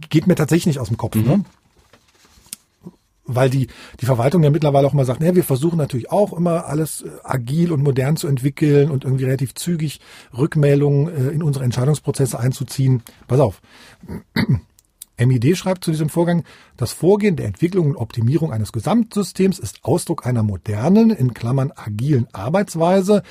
[0.09, 1.15] geht mir tatsächlich nicht aus dem Kopf.
[1.15, 1.45] Ne?
[3.23, 3.67] Weil die,
[4.01, 7.09] die Verwaltung ja mittlerweile auch mal sagt, naja, wir versuchen natürlich auch immer alles äh,
[7.23, 10.01] agil und modern zu entwickeln und irgendwie relativ zügig
[10.37, 13.01] Rückmeldungen äh, in unsere Entscheidungsprozesse einzuziehen.
[13.27, 13.61] Pass auf.
[15.25, 16.43] MID schreibt zu diesem Vorgang,
[16.77, 22.27] das Vorgehen der Entwicklung und Optimierung eines Gesamtsystems ist Ausdruck einer modernen, in Klammern agilen
[22.33, 23.23] Arbeitsweise,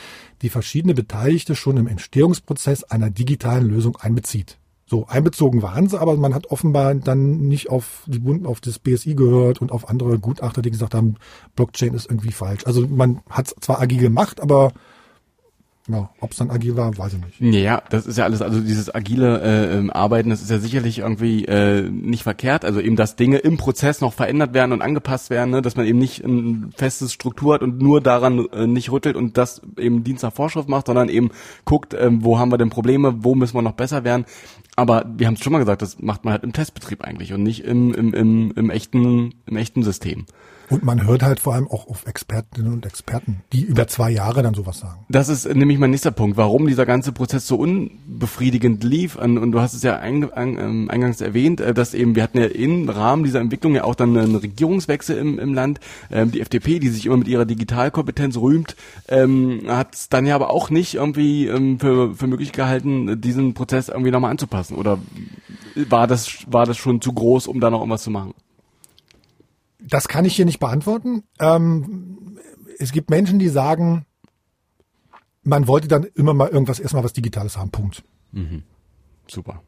[0.43, 4.59] die verschiedene Beteiligte schon im Entstehungsprozess einer digitalen Lösung einbezieht.
[4.87, 8.81] So, einbezogen waren sie, aber man hat offenbar dann nicht auf, die Bund, auf das
[8.81, 11.15] BSI gehört und auf andere Gutachter, die gesagt haben,
[11.55, 12.67] Blockchain ist irgendwie falsch.
[12.67, 14.73] Also man hat zwar agil gemacht, aber
[15.91, 17.55] Ja, ob es dann agil war, weiß ich nicht.
[17.55, 20.99] Ja, das ist ja alles, also dieses agile äh, ähm, Arbeiten, das ist ja sicherlich
[20.99, 22.65] irgendwie äh, nicht verkehrt.
[22.65, 25.63] Also eben, dass Dinge im Prozess noch verändert werden und angepasst werden, ne?
[25.63, 29.37] dass man eben nicht ein festes Struktur hat und nur daran äh, nicht rüttelt und
[29.37, 31.31] das eben Dienst nach Vorschrift macht, sondern eben
[31.65, 34.27] guckt, ähm, wo haben wir denn Probleme, wo müssen wir noch besser werden.
[34.77, 37.43] Aber wir haben es schon mal gesagt, das macht man halt im Testbetrieb eigentlich und
[37.43, 40.27] nicht im, im, im, im echten, im echten System.
[40.71, 44.43] Und man hört halt vor allem auch auf Expertinnen und Experten, die über zwei Jahre
[44.43, 45.05] dann sowas sagen.
[45.09, 49.17] Das ist nämlich mein nächster Punkt, warum dieser ganze Prozess so unbefriedigend lief.
[49.17, 52.89] Und du hast es ja ähm, eingangs erwähnt, äh, dass eben, wir hatten ja im
[52.89, 55.81] Rahmen dieser Entwicklung ja auch dann einen Regierungswechsel im, im Land.
[56.11, 58.77] Ähm, die FDP, die sich immer mit ihrer Digitalkompetenz rühmt,
[59.09, 61.49] ähm, hat es dann ja aber auch nicht irgendwie
[61.79, 64.77] für, für möglich gehalten, diesen Prozess irgendwie nochmal anzupassen.
[64.77, 64.99] Oder
[65.89, 68.35] war das, war das schon zu groß, um da noch irgendwas zu machen?
[69.89, 71.25] Das kann ich hier nicht beantworten.
[71.39, 72.39] Ähm,
[72.79, 74.07] es gibt Menschen, die sagen,
[75.43, 77.71] man wollte dann immer mal irgendwas erstmal was Digitales haben.
[77.71, 78.03] Punkt.
[78.33, 78.63] Mhm.
[79.31, 79.63] Super.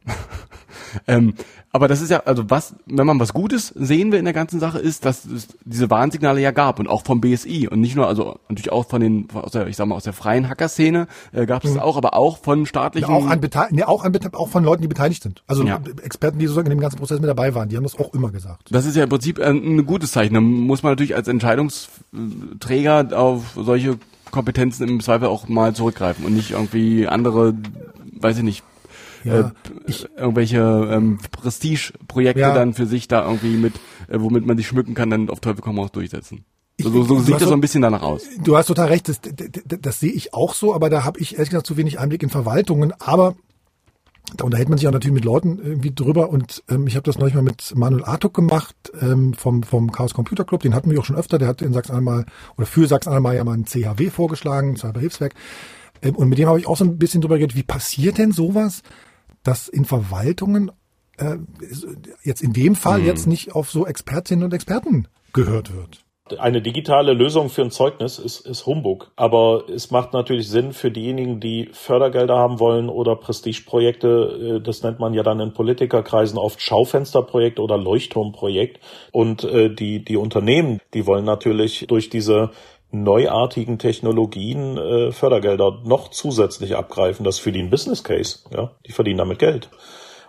[1.06, 1.34] ähm,
[1.74, 4.60] aber das ist ja, also was, wenn man was Gutes sehen will in der ganzen
[4.60, 8.06] Sache, ist, dass es diese Warnsignale ja gab und auch vom BSI und nicht nur,
[8.08, 11.46] also natürlich auch von den, aus der, ich sag mal, aus der freien Hacker-Szene äh,
[11.46, 11.80] gab es mhm.
[11.80, 13.10] auch, aber auch von staatlichen.
[13.10, 13.40] Ja, auch an
[13.70, 15.42] nee, auch an auch von Leuten, die beteiligt sind.
[15.46, 15.80] Also ja.
[16.02, 18.30] Experten, die sozusagen in dem ganzen Prozess mit dabei waren, die haben das auch immer
[18.30, 18.68] gesagt.
[18.70, 20.34] Das ist ja im Prinzip ein, ein gutes Zeichen.
[20.34, 23.98] Da muss man natürlich als Entscheidungsträger auf solche
[24.30, 27.54] Kompetenzen im Zweifel auch mal zurückgreifen und nicht irgendwie andere,
[28.18, 28.62] weiß ich nicht,
[29.24, 29.50] ja, äh,
[29.86, 30.58] ich, irgendwelche
[30.90, 32.54] ähm, Prestige-Projekte ja.
[32.54, 33.74] dann für sich da irgendwie mit,
[34.08, 36.44] äh, womit man sich schmücken kann, dann auf Teufel komm raus durchsetzen.
[36.80, 38.22] So, so, so sieht das so ein bisschen danach aus.
[38.42, 41.34] Du hast total recht, das, das, das sehe ich auch so, aber da habe ich
[41.34, 42.92] ehrlich gesagt zu wenig Einblick in Verwaltungen.
[42.98, 43.36] Aber
[44.36, 47.18] da unterhält man sich auch natürlich mit Leuten irgendwie drüber und ähm, ich habe das
[47.18, 50.98] neulich mal mit Manuel Artuk gemacht ähm, vom, vom Chaos Computer Club, den hatten wir
[50.98, 54.70] auch schon öfter, der hat in Sachsen-Anhalt oder für Sachsen-Anhalt ja mal ein CHW vorgeschlagen,
[54.70, 55.34] ein Cyberhilfswerk
[56.02, 58.32] ähm, und mit dem habe ich auch so ein bisschen drüber geredet, wie passiert denn
[58.32, 58.82] sowas,
[59.44, 60.70] dass in Verwaltungen
[61.18, 61.36] äh,
[62.22, 63.06] jetzt in dem Fall hm.
[63.06, 66.04] jetzt nicht auf so Expertinnen und Experten gehört wird.
[66.38, 69.10] Eine digitale Lösung für ein Zeugnis ist, ist Humbug.
[69.16, 74.58] Aber es macht natürlich Sinn für diejenigen, die Fördergelder haben wollen oder Prestigeprojekte.
[74.58, 78.78] Äh, das nennt man ja dann in Politikerkreisen oft Schaufensterprojekt oder Leuchtturmprojekt.
[79.10, 82.50] Und äh, die, die Unternehmen, die wollen natürlich durch diese
[82.92, 87.24] neuartigen Technologien äh, Fördergelder noch zusätzlich abgreifen.
[87.24, 88.40] Das ist für die ein Business Case.
[88.54, 89.70] Ja, die verdienen damit Geld.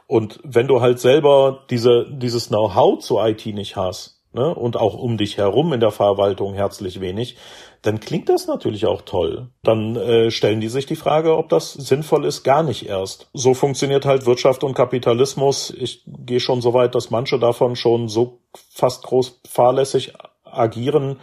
[0.07, 4.95] Und wenn du halt selber diese, dieses Know-how zu IT nicht hast, ne, und auch
[4.95, 7.37] um dich herum in der Verwaltung herzlich wenig,
[7.81, 9.49] dann klingt das natürlich auch toll.
[9.61, 13.29] Dann äh, stellen die sich die Frage, ob das sinnvoll ist, gar nicht erst.
[13.33, 15.69] So funktioniert halt Wirtschaft und Kapitalismus.
[15.69, 18.39] Ich gehe schon so weit, dass manche davon schon so
[18.69, 20.13] fast groß fahrlässig
[20.45, 21.19] agieren,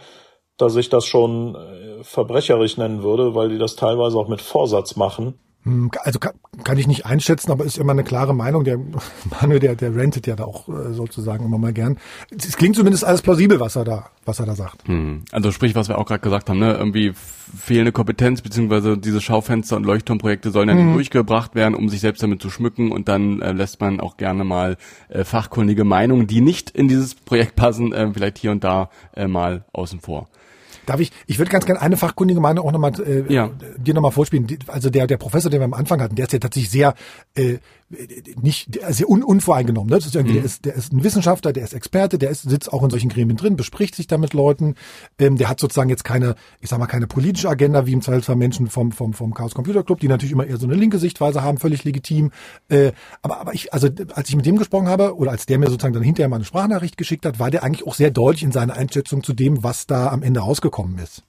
[0.61, 4.95] dass ich das schon äh, verbrecherisch nennen würde, weil die das teilweise auch mit Vorsatz
[4.95, 5.35] machen.
[5.63, 6.33] Hm, also kann,
[6.63, 8.63] kann ich nicht einschätzen, aber ist immer eine klare Meinung.
[8.63, 8.79] Der
[9.41, 11.99] Manuel, der, der rentet ja da auch äh, sozusagen immer mal gern.
[12.35, 14.87] Es klingt zumindest alles plausibel, was er da, was er da sagt.
[14.87, 15.23] Hm.
[15.31, 16.73] Also sprich, was wir auch gerade gesagt haben, ne?
[16.73, 17.13] Irgendwie
[17.55, 20.93] fehlende Kompetenz beziehungsweise diese Schaufenster und Leuchtturmprojekte sollen ja mhm.
[20.93, 24.45] durchgebracht werden, um sich selbst damit zu schmücken und dann äh, lässt man auch gerne
[24.45, 24.77] mal
[25.09, 29.27] äh, fachkundige Meinungen, die nicht in dieses Projekt passen, äh, vielleicht hier und da äh,
[29.27, 30.29] mal außen vor.
[30.91, 33.49] Darf ich, ich würde ganz gerne eine fachkundige Meinung auch nochmal äh, ja.
[33.77, 34.45] dir nochmal vorspielen.
[34.67, 36.95] Also der, der Professor, den wir am Anfang hatten, der ist ja tatsächlich sehr
[37.35, 37.59] äh,
[38.41, 39.89] nicht sehr un, unvoreingenommen.
[39.89, 39.97] Ne?
[39.97, 40.39] Das ist irgendwie, mhm.
[40.39, 43.09] der, ist, der ist ein Wissenschaftler, der ist Experte, der ist, sitzt auch in solchen
[43.09, 44.75] Gremien drin, bespricht sich da mit Leuten.
[45.19, 48.35] Ähm, der hat sozusagen jetzt keine, ich sag mal, keine politische Agenda, wie im Zweifelsfall
[48.35, 51.43] Menschen vom, vom, vom Chaos Computer Club, die natürlich immer eher so eine linke Sichtweise
[51.43, 52.31] haben, völlig legitim.
[52.69, 55.67] Äh, aber, aber ich, also als ich mit dem gesprochen habe, oder als der mir
[55.67, 58.51] sozusagen dann hinterher mal eine Sprachnachricht geschickt hat, war der eigentlich auch sehr deutlich in
[58.51, 61.23] seiner Einschätzung zu dem, was da am Ende rausgekommen ist.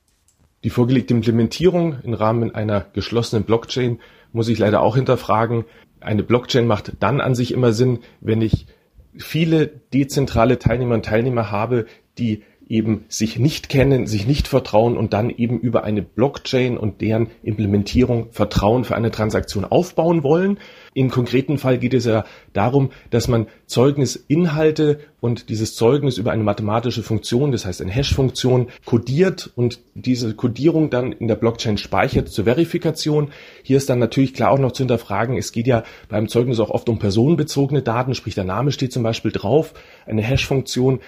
[0.64, 3.98] Die vorgelegte Implementierung im Rahmen einer geschlossenen Blockchain
[4.32, 5.64] muss ich leider auch hinterfragen
[6.02, 8.66] eine Blockchain macht dann an sich immer Sinn, wenn ich
[9.16, 11.86] viele dezentrale Teilnehmer und Teilnehmer habe,
[12.18, 17.00] die eben sich nicht kennen, sich nicht vertrauen und dann eben über eine Blockchain und
[17.00, 20.58] deren Implementierung Vertrauen für eine Transaktion aufbauen wollen.
[20.94, 26.42] Im konkreten Fall geht es ja darum, dass man Zeugnisinhalte und dieses Zeugnis über eine
[26.42, 32.28] mathematische Funktion, das heißt eine Hash-Funktion, kodiert und diese Kodierung dann in der Blockchain speichert
[32.28, 33.30] zur Verifikation.
[33.62, 36.70] Hier ist dann natürlich klar auch noch zu hinterfragen, es geht ja beim Zeugnis auch
[36.70, 39.74] oft um personenbezogene Daten, sprich der Name steht zum Beispiel drauf.
[40.06, 41.00] Eine Hash-Funktion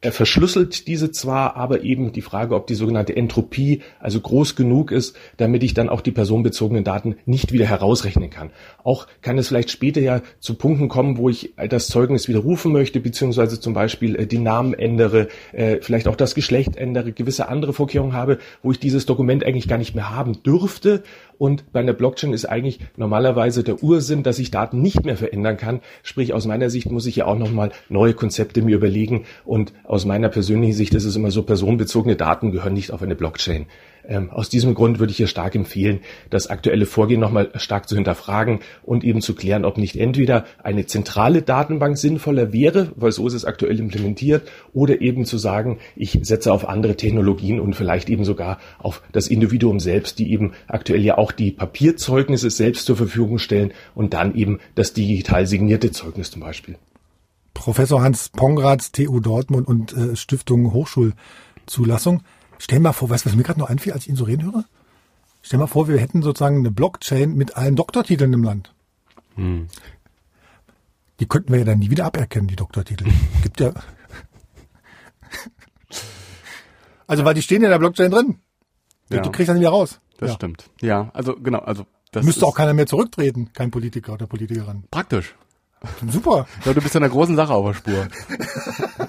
[0.00, 4.90] er verschlüsselt diese zwar, aber eben die Frage, ob die sogenannte Entropie also groß genug
[4.90, 8.50] ist, damit ich dann auch die personenbezogenen Daten nicht wieder herausrechnen kann.
[8.82, 12.98] Auch kann es vielleicht später ja zu Punkten kommen, wo ich das Zeugnis widerrufen möchte,
[12.98, 17.72] beziehungsweise zum Beispiel äh, die Namen ändere, äh, vielleicht auch das Geschlecht ändere, gewisse andere
[17.72, 21.04] Vorkehrungen habe, wo ich dieses Dokument eigentlich gar nicht mehr haben dürfte.
[21.40, 25.56] Und bei einer Blockchain ist eigentlich normalerweise der Ursinn, dass ich Daten nicht mehr verändern
[25.56, 25.80] kann.
[26.02, 29.24] Sprich, aus meiner Sicht muss ich ja auch nochmal neue Konzepte mir überlegen.
[29.46, 33.16] Und aus meiner persönlichen Sicht ist es immer so, personenbezogene Daten gehören nicht auf eine
[33.16, 33.64] Blockchain.
[34.06, 37.94] Ähm, aus diesem Grund würde ich hier stark empfehlen, das aktuelle Vorgehen nochmal stark zu
[37.94, 43.26] hinterfragen und eben zu klären, ob nicht entweder eine zentrale Datenbank sinnvoller wäre, weil so
[43.26, 48.10] ist es aktuell implementiert, oder eben zu sagen, ich setze auf andere Technologien und vielleicht
[48.10, 52.96] eben sogar auf das Individuum selbst, die eben aktuell ja auch die Papierzeugnisse selbst zur
[52.96, 56.76] Verfügung stellen und dann eben das digital signierte Zeugnis zum Beispiel.
[57.54, 62.22] Professor Hans Pongratz, TU Dortmund und äh, Stiftung Hochschulzulassung.
[62.60, 64.44] Stell mal vor, weißt du, was mir gerade noch einfiel, als ich ihn so reden
[64.44, 64.64] höre?
[65.40, 68.74] Stell mal vor, wir hätten sozusagen eine Blockchain mit allen Doktortiteln im Land.
[69.36, 69.68] Hm.
[71.20, 73.06] Die könnten wir ja dann nie wieder aberkennen, die Doktortitel.
[73.42, 73.72] Gibt ja.
[77.06, 78.38] Also, weil die stehen in der Blockchain drin.
[79.08, 79.22] Ja.
[79.22, 79.98] Du kriegst das nicht wieder raus.
[80.18, 80.34] Das ja.
[80.34, 80.68] stimmt.
[80.82, 84.84] Ja, also genau, also das Müsste auch keiner mehr zurücktreten, kein Politiker oder Politikerin.
[84.90, 85.34] Praktisch.
[86.06, 86.46] Super.
[86.64, 88.08] Ja, du bist ja einer großen Sache auf der Spur.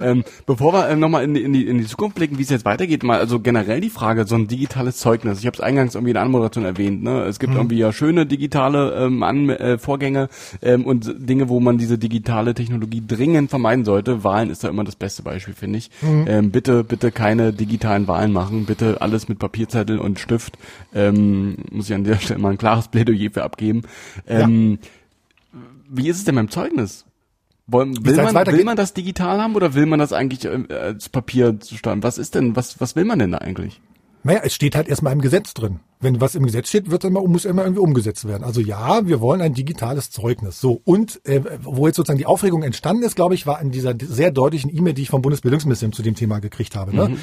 [0.00, 2.48] ähm, bevor wir äh, nochmal in die, in, die, in die Zukunft blicken, wie es
[2.48, 5.40] jetzt weitergeht, mal also generell die Frage, so ein digitales Zeugnis.
[5.40, 7.02] Ich habe es eingangs irgendwie in der Anmoderation erwähnt.
[7.02, 7.24] Ne?
[7.24, 7.58] Es gibt mhm.
[7.58, 10.30] irgendwie ja schöne digitale ähm, An äh, Vorgänge
[10.62, 14.24] ähm, und Dinge, wo man diese digitale Technologie dringend vermeiden sollte.
[14.24, 15.90] Wahlen ist da immer das beste Beispiel, finde ich.
[16.00, 16.24] Mhm.
[16.28, 18.64] Ähm, bitte, bitte keine digitalen Wahlen machen.
[18.64, 20.56] Bitte alles mit Papierzettel und Stift.
[20.94, 23.82] Ähm, muss ich an der Stelle mal ein klares Plädoyer für abgeben.
[24.26, 24.88] Ähm, ja.
[25.94, 27.04] Wie ist es denn beim Zeugnis?
[27.66, 31.08] Wollen, will, man, will man das digital haben oder will man das eigentlich äh, als
[31.08, 32.02] Papier zustande?
[32.02, 33.80] Was ist denn, was, was will man denn da eigentlich?
[34.24, 35.80] Naja, es steht halt erstmal im Gesetz drin.
[36.00, 38.44] Wenn was im Gesetz steht, wird immer, muss immer irgendwie umgesetzt werden.
[38.44, 40.60] Also ja, wir wollen ein digitales Zeugnis.
[40.60, 43.94] So, und äh, wo jetzt sozusagen die Aufregung entstanden ist, glaube ich, war in dieser
[44.00, 46.94] sehr deutlichen E-Mail, die ich vom Bundesbildungsministerium zu dem Thema gekriegt habe.
[46.94, 47.10] Ne?
[47.10, 47.18] Mhm.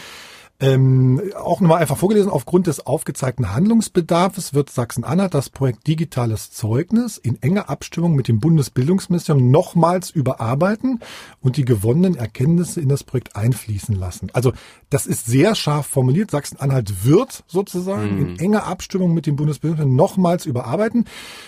[0.61, 7.17] Ähm, auch nochmal einfach vorgelesen, aufgrund des aufgezeigten Handlungsbedarfs wird Sachsen-Anhalt das Projekt Digitales Zeugnis
[7.17, 10.99] in enger Abstimmung mit dem Bundesbildungsministerium nochmals überarbeiten
[11.39, 14.31] und die gewonnenen Erkenntnisse in das Projekt einfließen lassen.
[14.33, 14.51] Also
[14.89, 16.29] das ist sehr scharf formuliert.
[16.31, 18.21] Sachsen-Anhalt wird sozusagen mhm.
[18.21, 21.05] in enger Abstimmung mit dem Bundesbildungsministerium nochmals überarbeiten.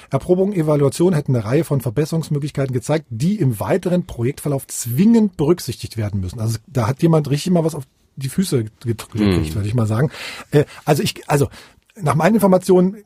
[0.10, 6.22] Erprobung, Evaluation hätten eine Reihe von Verbesserungsmöglichkeiten gezeigt, die im weiteren Projektverlauf zwingend berücksichtigt werden
[6.22, 6.40] müssen.
[6.40, 7.84] Also da hat jemand richtig mal was auf
[8.16, 9.56] die Füße gekriegt, hm.
[9.56, 10.12] würde ich mal sagen.
[10.52, 11.50] Äh, also ich, also
[11.96, 13.04] nach meinen Informationen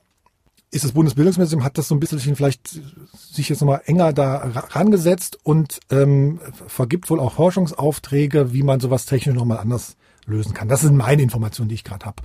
[0.71, 2.79] ist das Bundesbildungsministerium hat das so ein bisschen vielleicht
[3.13, 4.37] sich jetzt nochmal enger da
[4.71, 9.95] rangesetzt und ähm, vergibt wohl auch Forschungsaufträge, wie man sowas technisch nochmal anders
[10.25, 10.67] lösen kann.
[10.67, 12.21] Das sind meine Informationen, die ich gerade habe.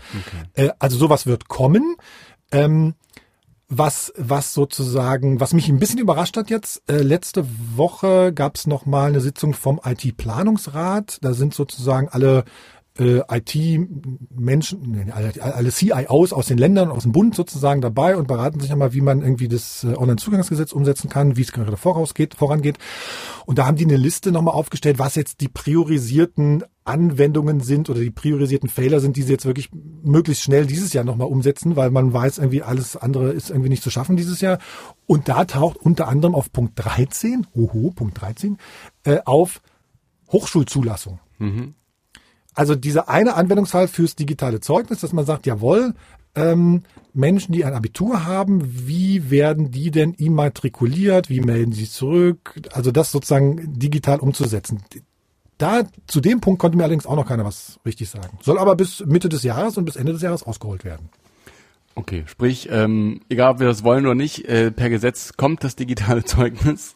[0.55, 0.66] Okay.
[0.66, 1.97] Äh, also sowas wird kommen.
[2.51, 2.95] Ähm,
[3.71, 7.47] was, was sozusagen, was mich ein bisschen überrascht hat jetzt, äh, letzte
[7.77, 11.18] Woche gab es nochmal eine Sitzung vom IT-Planungsrat.
[11.23, 12.45] Da sind sozusagen alle
[12.99, 18.59] äh, IT-Menschen, alle, alle CIOs aus den Ländern, aus dem Bund sozusagen dabei und beraten
[18.59, 22.79] sich einmal, wie man irgendwie das äh, Online-Zugangsgesetz umsetzen kann, wie es gerade vorausgeht, vorangeht.
[23.47, 28.01] Und da haben die eine Liste nochmal aufgestellt, was jetzt die priorisierten Anwendungen sind oder
[28.01, 29.70] die priorisierten Fehler sind, die sie jetzt wirklich
[30.03, 33.82] möglichst schnell dieses Jahr nochmal umsetzen, weil man weiß, irgendwie alles andere ist irgendwie nicht
[33.82, 34.59] zu schaffen dieses Jahr.
[35.07, 38.59] Und da taucht unter anderem auf Punkt 13, oho, Punkt 13,
[39.05, 39.62] äh, auf
[40.32, 41.20] Hochschulzulassung.
[41.38, 41.74] Mhm.
[42.55, 45.95] Also dieser eine Anwendungsfall fürs digitale Zeugnis, dass man sagt, jawohl,
[46.34, 46.82] ähm,
[47.12, 52.61] Menschen, die ein Abitur haben, wie werden die denn immatrikuliert, wie melden sie zurück?
[52.72, 54.82] Also das sozusagen digital umzusetzen.
[55.61, 58.39] Da, zu dem Punkt konnte mir allerdings auch noch keiner was richtig sagen.
[58.41, 61.11] Soll aber bis Mitte des Jahres und bis Ende des Jahres ausgeholt werden.
[61.95, 65.77] Okay, sprich, ähm, egal ob wir das wollen oder nicht, äh, per Gesetz kommt das
[65.77, 66.95] digitale Zeugnis.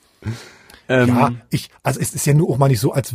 [0.89, 3.15] Ähm, ja, ich, also es ist ja nur auch mal nicht so, als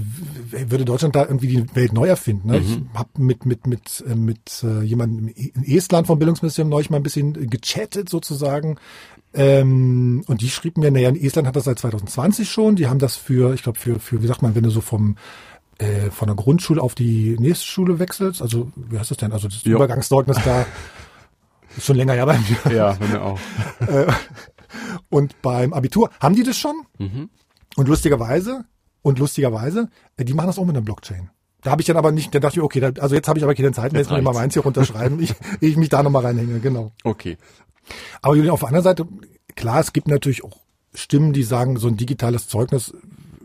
[0.52, 2.50] würde Deutschland da irgendwie die Welt neu erfinden.
[2.50, 2.60] Ne?
[2.60, 2.90] Mhm.
[2.94, 6.98] Ich habe mit mit mit äh, mit äh, jemandem in Estland vom Bildungsministerium neulich mal
[6.98, 8.78] ein bisschen gechattet sozusagen.
[9.34, 12.76] Ähm, und die schrieb mir, naja, in Estland hat das seit 2020 schon.
[12.76, 15.18] Die haben das für, ich glaube, für, für, wie sagt man, wenn du so vom
[15.80, 19.32] äh, von der Grundschule auf die nächste Schule wechselst, also wie heißt das denn?
[19.32, 19.78] Also das jo.
[19.78, 20.66] Übergangszeugnis da
[21.78, 22.76] ist schon länger ja bei mir.
[22.76, 23.40] Ja, bei mir auch.
[23.88, 24.12] Äh,
[25.10, 26.76] und beim Abitur haben die das schon?
[27.00, 27.30] Mhm.
[27.76, 28.66] Und lustigerweise,
[29.02, 31.30] und lustigerweise, äh, die machen das auch mit einer Blockchain.
[31.62, 33.44] Da habe ich dann aber nicht, da dachte ich, okay, da, also jetzt habe ich
[33.44, 35.90] aber keine Zeit mehr, jetzt, jetzt muss ich mal meins hier runterschreiben, ich, ich mich
[35.90, 36.92] da nochmal reinhänge, genau.
[37.04, 37.38] Okay.
[38.22, 39.08] Aber Julian, auf der anderen Seite,
[39.56, 40.58] klar, es gibt natürlich auch
[40.94, 42.94] Stimmen, die sagen, so ein digitales Zeugnis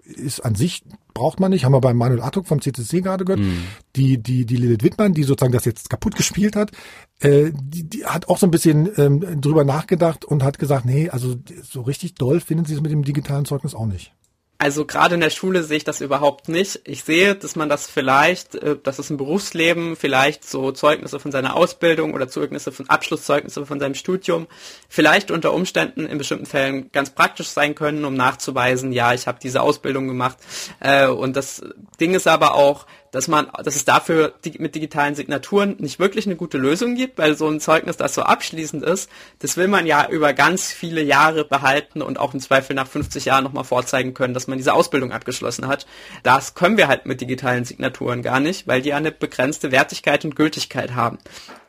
[0.04, 0.84] ist an sich
[1.14, 1.64] braucht man nicht.
[1.64, 3.40] Haben wir bei Manuel Attuk vom CCC gerade gehört.
[3.40, 3.62] Mhm.
[3.96, 6.72] Die, die, die Lilith Wittmann, die sozusagen das jetzt kaputt gespielt hat,
[7.20, 11.08] äh, die, die hat auch so ein bisschen ähm, drüber nachgedacht und hat gesagt, nee,
[11.08, 14.12] also so richtig doll finden sie es mit dem digitalen Zeugnis auch nicht.
[14.56, 16.80] Also gerade in der Schule sehe ich das überhaupt nicht.
[16.84, 21.32] Ich sehe, dass man das vielleicht, äh, dass es im Berufsleben vielleicht so Zeugnisse von
[21.32, 24.46] seiner Ausbildung oder Zeugnisse von Abschlusszeugnisse von seinem Studium
[24.88, 29.38] vielleicht unter Umständen in bestimmten Fällen ganz praktisch sein können, um nachzuweisen, ja, ich habe
[29.42, 30.38] diese Ausbildung gemacht.
[30.78, 31.62] Äh, und das
[32.00, 36.34] Ding ist aber auch, dass man, dass es dafür mit digitalen Signaturen nicht wirklich eine
[36.34, 39.08] gute Lösung gibt, weil so ein Zeugnis, das so abschließend ist,
[39.38, 43.26] das will man ja über ganz viele Jahre behalten und auch im Zweifel nach 50
[43.26, 45.86] Jahren nochmal vorzeigen können, dass man diese Ausbildung abgeschlossen hat.
[46.24, 50.34] Das können wir halt mit digitalen Signaturen gar nicht, weil die eine begrenzte Wertigkeit und
[50.34, 51.18] Gültigkeit haben.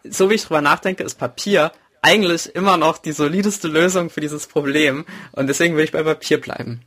[0.03, 1.71] So wie ich drüber nachdenke, ist Papier
[2.01, 6.41] eigentlich immer noch die solideste Lösung für dieses Problem und deswegen will ich bei Papier
[6.41, 6.81] bleiben.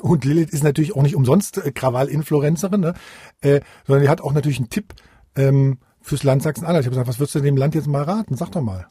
[0.00, 2.94] Und Lilith ist natürlich auch nicht umsonst äh, Krawall-Influencerin, ne?
[3.40, 4.94] äh, sondern die hat auch natürlich einen Tipp
[5.36, 6.82] ähm, fürs Land Sachsen-Anhalt.
[6.82, 8.36] Ich habe gesagt, was würdest du dem Land jetzt mal raten?
[8.36, 8.86] Sag doch mal.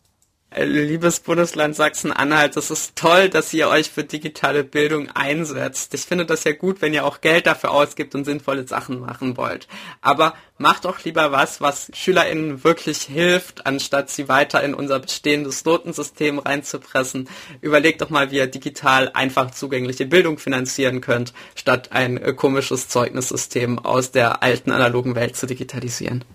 [0.53, 5.93] Äh, liebes Bundesland Sachsen-Anhalt, es ist toll, dass ihr euch für digitale Bildung einsetzt.
[5.93, 9.37] Ich finde das ja gut, wenn ihr auch Geld dafür ausgibt und sinnvolle Sachen machen
[9.37, 9.69] wollt.
[10.01, 15.63] Aber macht doch lieber was, was SchülerInnen wirklich hilft, anstatt sie weiter in unser bestehendes
[15.63, 17.29] Notensystem reinzupressen.
[17.61, 22.89] Überlegt doch mal, wie ihr digital einfach zugängliche Bildung finanzieren könnt, statt ein äh, komisches
[22.89, 26.25] Zeugnissystem aus der alten analogen Welt zu digitalisieren.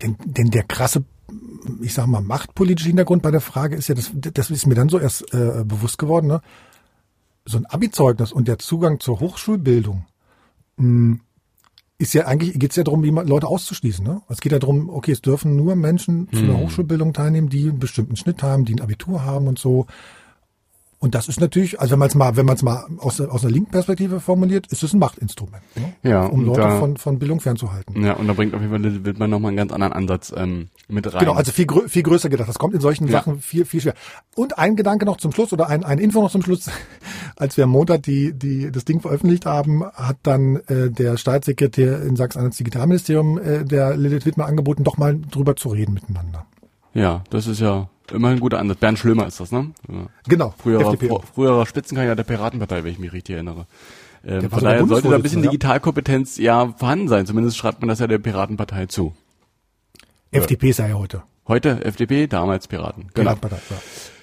[0.00, 1.04] Denn, denn der krasse
[1.82, 4.88] ich sag mal, machtpolitische Hintergrund bei der Frage ist ja, das, das ist mir dann
[4.88, 6.40] so erst äh, bewusst geworden, ne?
[7.44, 10.06] so ein Abi-Zeugnis und der Zugang zur Hochschulbildung
[10.76, 11.20] mh, hm,
[11.98, 14.04] ist ja eigentlich, geht es ja darum, Leute auszuschließen.
[14.04, 14.20] Ne?
[14.28, 16.64] Es geht ja darum, okay, es dürfen nur Menschen zu einer hm.
[16.64, 19.86] Hochschulbildung teilnehmen, die einen bestimmten Schnitt haben, die ein Abitur haben und so.
[20.98, 23.44] Und das ist natürlich, also wenn man es mal, wenn man es mal aus, aus
[23.44, 25.92] einer linken Perspektive formuliert, ist es ein Machtinstrument, ne?
[26.02, 28.02] ja, um Leute da, von, von Bildung fernzuhalten.
[28.02, 30.68] Ja, und da bringt auf jeden Fall wird man nochmal einen ganz anderen Ansatz ähm,
[30.88, 31.20] mit rein.
[31.20, 32.48] Genau, also viel, grö viel größer gedacht.
[32.48, 33.12] Das kommt in solchen ja.
[33.12, 33.94] Sachen viel, viel schwer.
[34.34, 36.70] Und ein Gedanke noch zum Schluss oder ein, ein Info noch zum Schluss.
[37.36, 42.02] Als wir am Montag die, die, das Ding veröffentlicht haben, hat dann äh, der Staatssekretär
[42.02, 46.46] in Sachsen-Anhalts Digitalministerium äh, der Lilith Wittmer angeboten, doch mal drüber zu reden miteinander.
[46.94, 48.78] Ja, das ist ja immer ein guter Ansatz.
[48.78, 49.72] Bernd Schlömer ist das, ne?
[49.88, 50.06] Ja.
[50.28, 50.54] Genau.
[50.58, 50.96] Früherer,
[51.34, 53.66] früherer Spitzenkandidat der Piratenpartei, wenn ich mich richtig erinnere.
[54.24, 57.26] Ähm, von daher sollte da ein bisschen Digitalkompetenz ja vorhanden sein.
[57.26, 59.14] Zumindest schreibt man das ja der Piratenpartei zu.
[60.32, 61.22] FDP sei ja heute.
[61.46, 63.08] Heute FDP, damals Piraten.
[63.14, 63.34] Genau.
[63.34, 63.76] Piratenpartei, ja.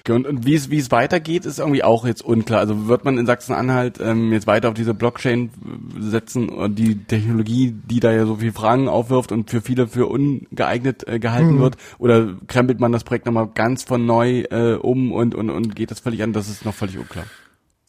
[0.09, 2.59] Und, und wie es wie es weitergeht, ist irgendwie auch jetzt unklar.
[2.59, 5.49] Also wird man in Sachsen-Anhalt ähm, jetzt weiter auf diese Blockchain
[5.97, 10.07] setzen und die Technologie, die da ja so viele Fragen aufwirft und für viele für
[10.07, 11.59] ungeeignet äh, gehalten mhm.
[11.59, 15.73] wird, oder krempelt man das Projekt nochmal ganz von neu äh, um und, und, und
[15.73, 16.33] geht das völlig an?
[16.33, 17.25] Das ist noch völlig unklar.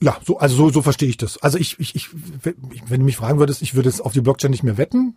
[0.01, 1.39] Ja, so, also so, so verstehe ich das.
[1.39, 2.11] Also ich, ich, ich,
[2.87, 5.17] wenn du mich fragen würdest, ich würde es auf die Blockchain nicht mehr wetten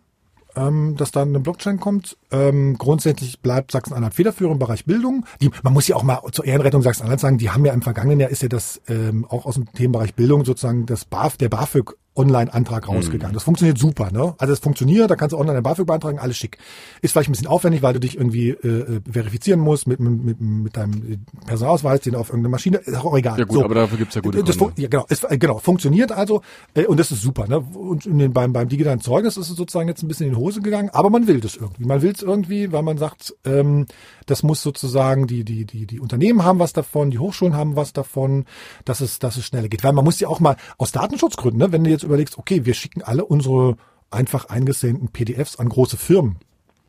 [0.58, 2.16] ähm, dass da eine Blockchain kommt.
[2.30, 5.24] Ähm, grundsätzlich bleibt Sachsen-Anhalt federführend im Bereich Bildung.
[5.40, 8.20] Die, man muss ja auch mal zur Ehrenrettung Sachsen-Anhalt sagen, die haben ja im vergangenen
[8.20, 11.94] Jahr ist ja das ähm, auch aus dem Themenbereich Bildung sozusagen das BAF, der BAföG
[12.18, 13.32] Online-Antrag rausgegangen.
[13.32, 13.34] Mhm.
[13.34, 14.34] Das funktioniert super, ne?
[14.38, 16.58] Also es funktioniert, da kannst du online ein BAföG beantragen, alles schick.
[17.00, 20.40] Ist vielleicht ein bisschen aufwendig, weil du dich irgendwie äh, äh verifizieren musst mit, mit,
[20.40, 23.38] mit deinem Personalausweis, den auf irgendeine Maschine, ist auch egal.
[23.38, 23.64] Ja gut, so.
[23.64, 24.82] aber dafür gibt's ja gute das Gründe.
[24.82, 26.42] Ja, genau, ist, genau, funktioniert also
[26.74, 27.60] äh, und das ist super, ne?
[27.60, 30.38] Und in den, beim, beim digitalen Zeugnis ist es sozusagen jetzt ein bisschen in die
[30.38, 31.84] Hose gegangen, aber man will das irgendwie.
[31.84, 33.86] Man will es irgendwie, weil man sagt, ähm,
[34.30, 37.92] das muss sozusagen die, die, die, die Unternehmen haben was davon, die Hochschulen haben was
[37.92, 38.44] davon,
[38.84, 39.84] dass es, dass es schneller geht.
[39.84, 42.74] Weil man muss ja auch mal aus Datenschutzgründen, ne, wenn du jetzt überlegst, okay, wir
[42.74, 43.76] schicken alle unsere
[44.10, 46.36] einfach eingesendeten PDFs an große Firmen.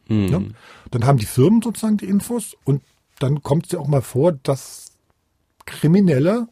[0.07, 0.25] Mhm.
[0.25, 0.47] Ne?
[0.91, 2.81] Dann haben die Firmen sozusagen die Infos und
[3.19, 4.91] dann kommt es ja auch mal vor, dass
[5.65, 6.47] Kriminelle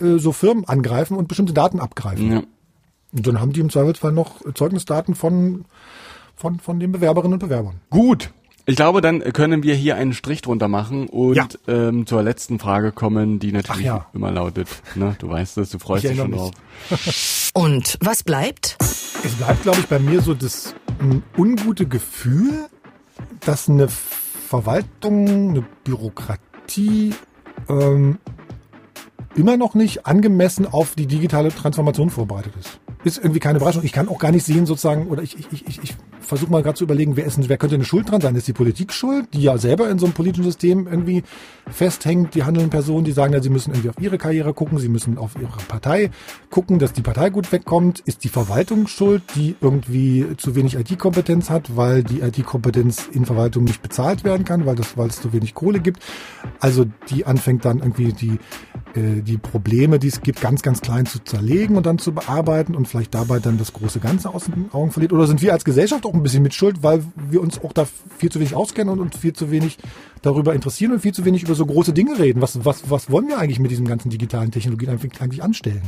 [0.00, 2.32] äh, so Firmen angreifen und bestimmte Daten abgreifen.
[2.32, 2.42] Ja.
[3.12, 5.64] Und dann haben die im Zweifelsfall noch Zeugnisdaten von,
[6.34, 7.80] von, von den Bewerberinnen und Bewerbern.
[7.90, 8.32] Gut,
[8.66, 11.48] ich glaube, dann können wir hier einen Strich drunter machen und ja.
[11.68, 14.06] ähm, zur letzten Frage kommen, die natürlich ja.
[14.12, 14.68] immer lautet.
[14.96, 15.14] Ne?
[15.20, 16.50] Du weißt es, du freust dich schon drauf.
[17.54, 18.76] und was bleibt?
[18.80, 22.66] Es bleibt, glaube ich, bei mir so das ein ungute Gefühl,
[23.40, 27.14] dass eine Verwaltung, eine Bürokratie
[27.68, 28.18] ähm,
[29.36, 32.80] immer noch nicht angemessen auf die digitale Transformation vorbereitet ist.
[33.06, 33.84] Ist irgendwie keine Überraschung.
[33.84, 36.76] Ich kann auch gar nicht sehen, sozusagen, oder ich, ich, ich, ich versuche mal gerade
[36.76, 38.34] zu überlegen, wer, ist, wer könnte eine Schuld dran sein?
[38.34, 41.22] Ist die Politik schuld, die ja selber in so einem politischen System irgendwie
[41.70, 44.88] festhängt, die handelnden Personen, die sagen ja, sie müssen irgendwie auf ihre Karriere gucken, sie
[44.88, 46.10] müssen auf ihre Partei
[46.50, 48.00] gucken, dass die Partei gut wegkommt.
[48.00, 53.62] Ist die Verwaltung schuld, die irgendwie zu wenig IT-Kompetenz hat, weil die IT-Kompetenz in Verwaltung
[53.62, 56.02] nicht bezahlt werden kann, weil, das, weil es zu wenig Kohle gibt.
[56.58, 58.40] Also die anfängt dann irgendwie die
[58.96, 62.74] äh, die Probleme, die es gibt, ganz, ganz klein zu zerlegen und dann zu bearbeiten
[62.74, 65.12] und vielleicht dabei dann das große Ganze aus den Augen verliert?
[65.12, 67.86] Oder sind wir als Gesellschaft auch ein bisschen mit Schuld, weil wir uns auch da
[68.18, 69.78] viel zu wenig auskennen und uns viel zu wenig
[70.22, 72.40] darüber interessieren und viel zu wenig über so große Dinge reden?
[72.40, 75.82] Was, was, was wollen wir eigentlich mit diesen ganzen digitalen Technologien eigentlich anstellen?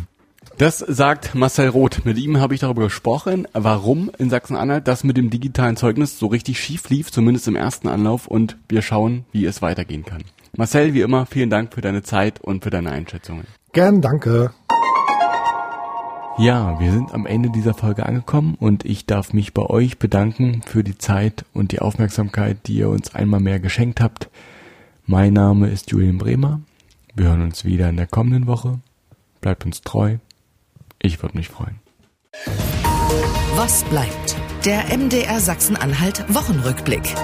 [0.58, 2.04] Das sagt Marcel Roth.
[2.04, 6.26] Mit ihm habe ich darüber gesprochen, warum in Sachsen-Anhalt das mit dem digitalen Zeugnis so
[6.26, 10.24] richtig schief lief, zumindest im ersten Anlauf, und wir schauen, wie es weitergehen kann.
[10.56, 13.46] Marcel, wie immer, vielen Dank für deine Zeit und für deine Einschätzungen.
[13.72, 14.50] Gern, danke.
[16.38, 20.62] Ja, wir sind am Ende dieser Folge angekommen und ich darf mich bei euch bedanken
[20.64, 24.30] für die Zeit und die Aufmerksamkeit, die ihr uns einmal mehr geschenkt habt.
[25.04, 26.60] Mein Name ist Julian Bremer.
[27.16, 28.78] Wir hören uns wieder in der kommenden Woche.
[29.40, 30.18] Bleibt uns treu.
[31.02, 31.80] Ich würde mich freuen.
[33.56, 34.36] Was bleibt?
[34.64, 37.14] Der MDR Sachsen-Anhalt Wochenrückblick.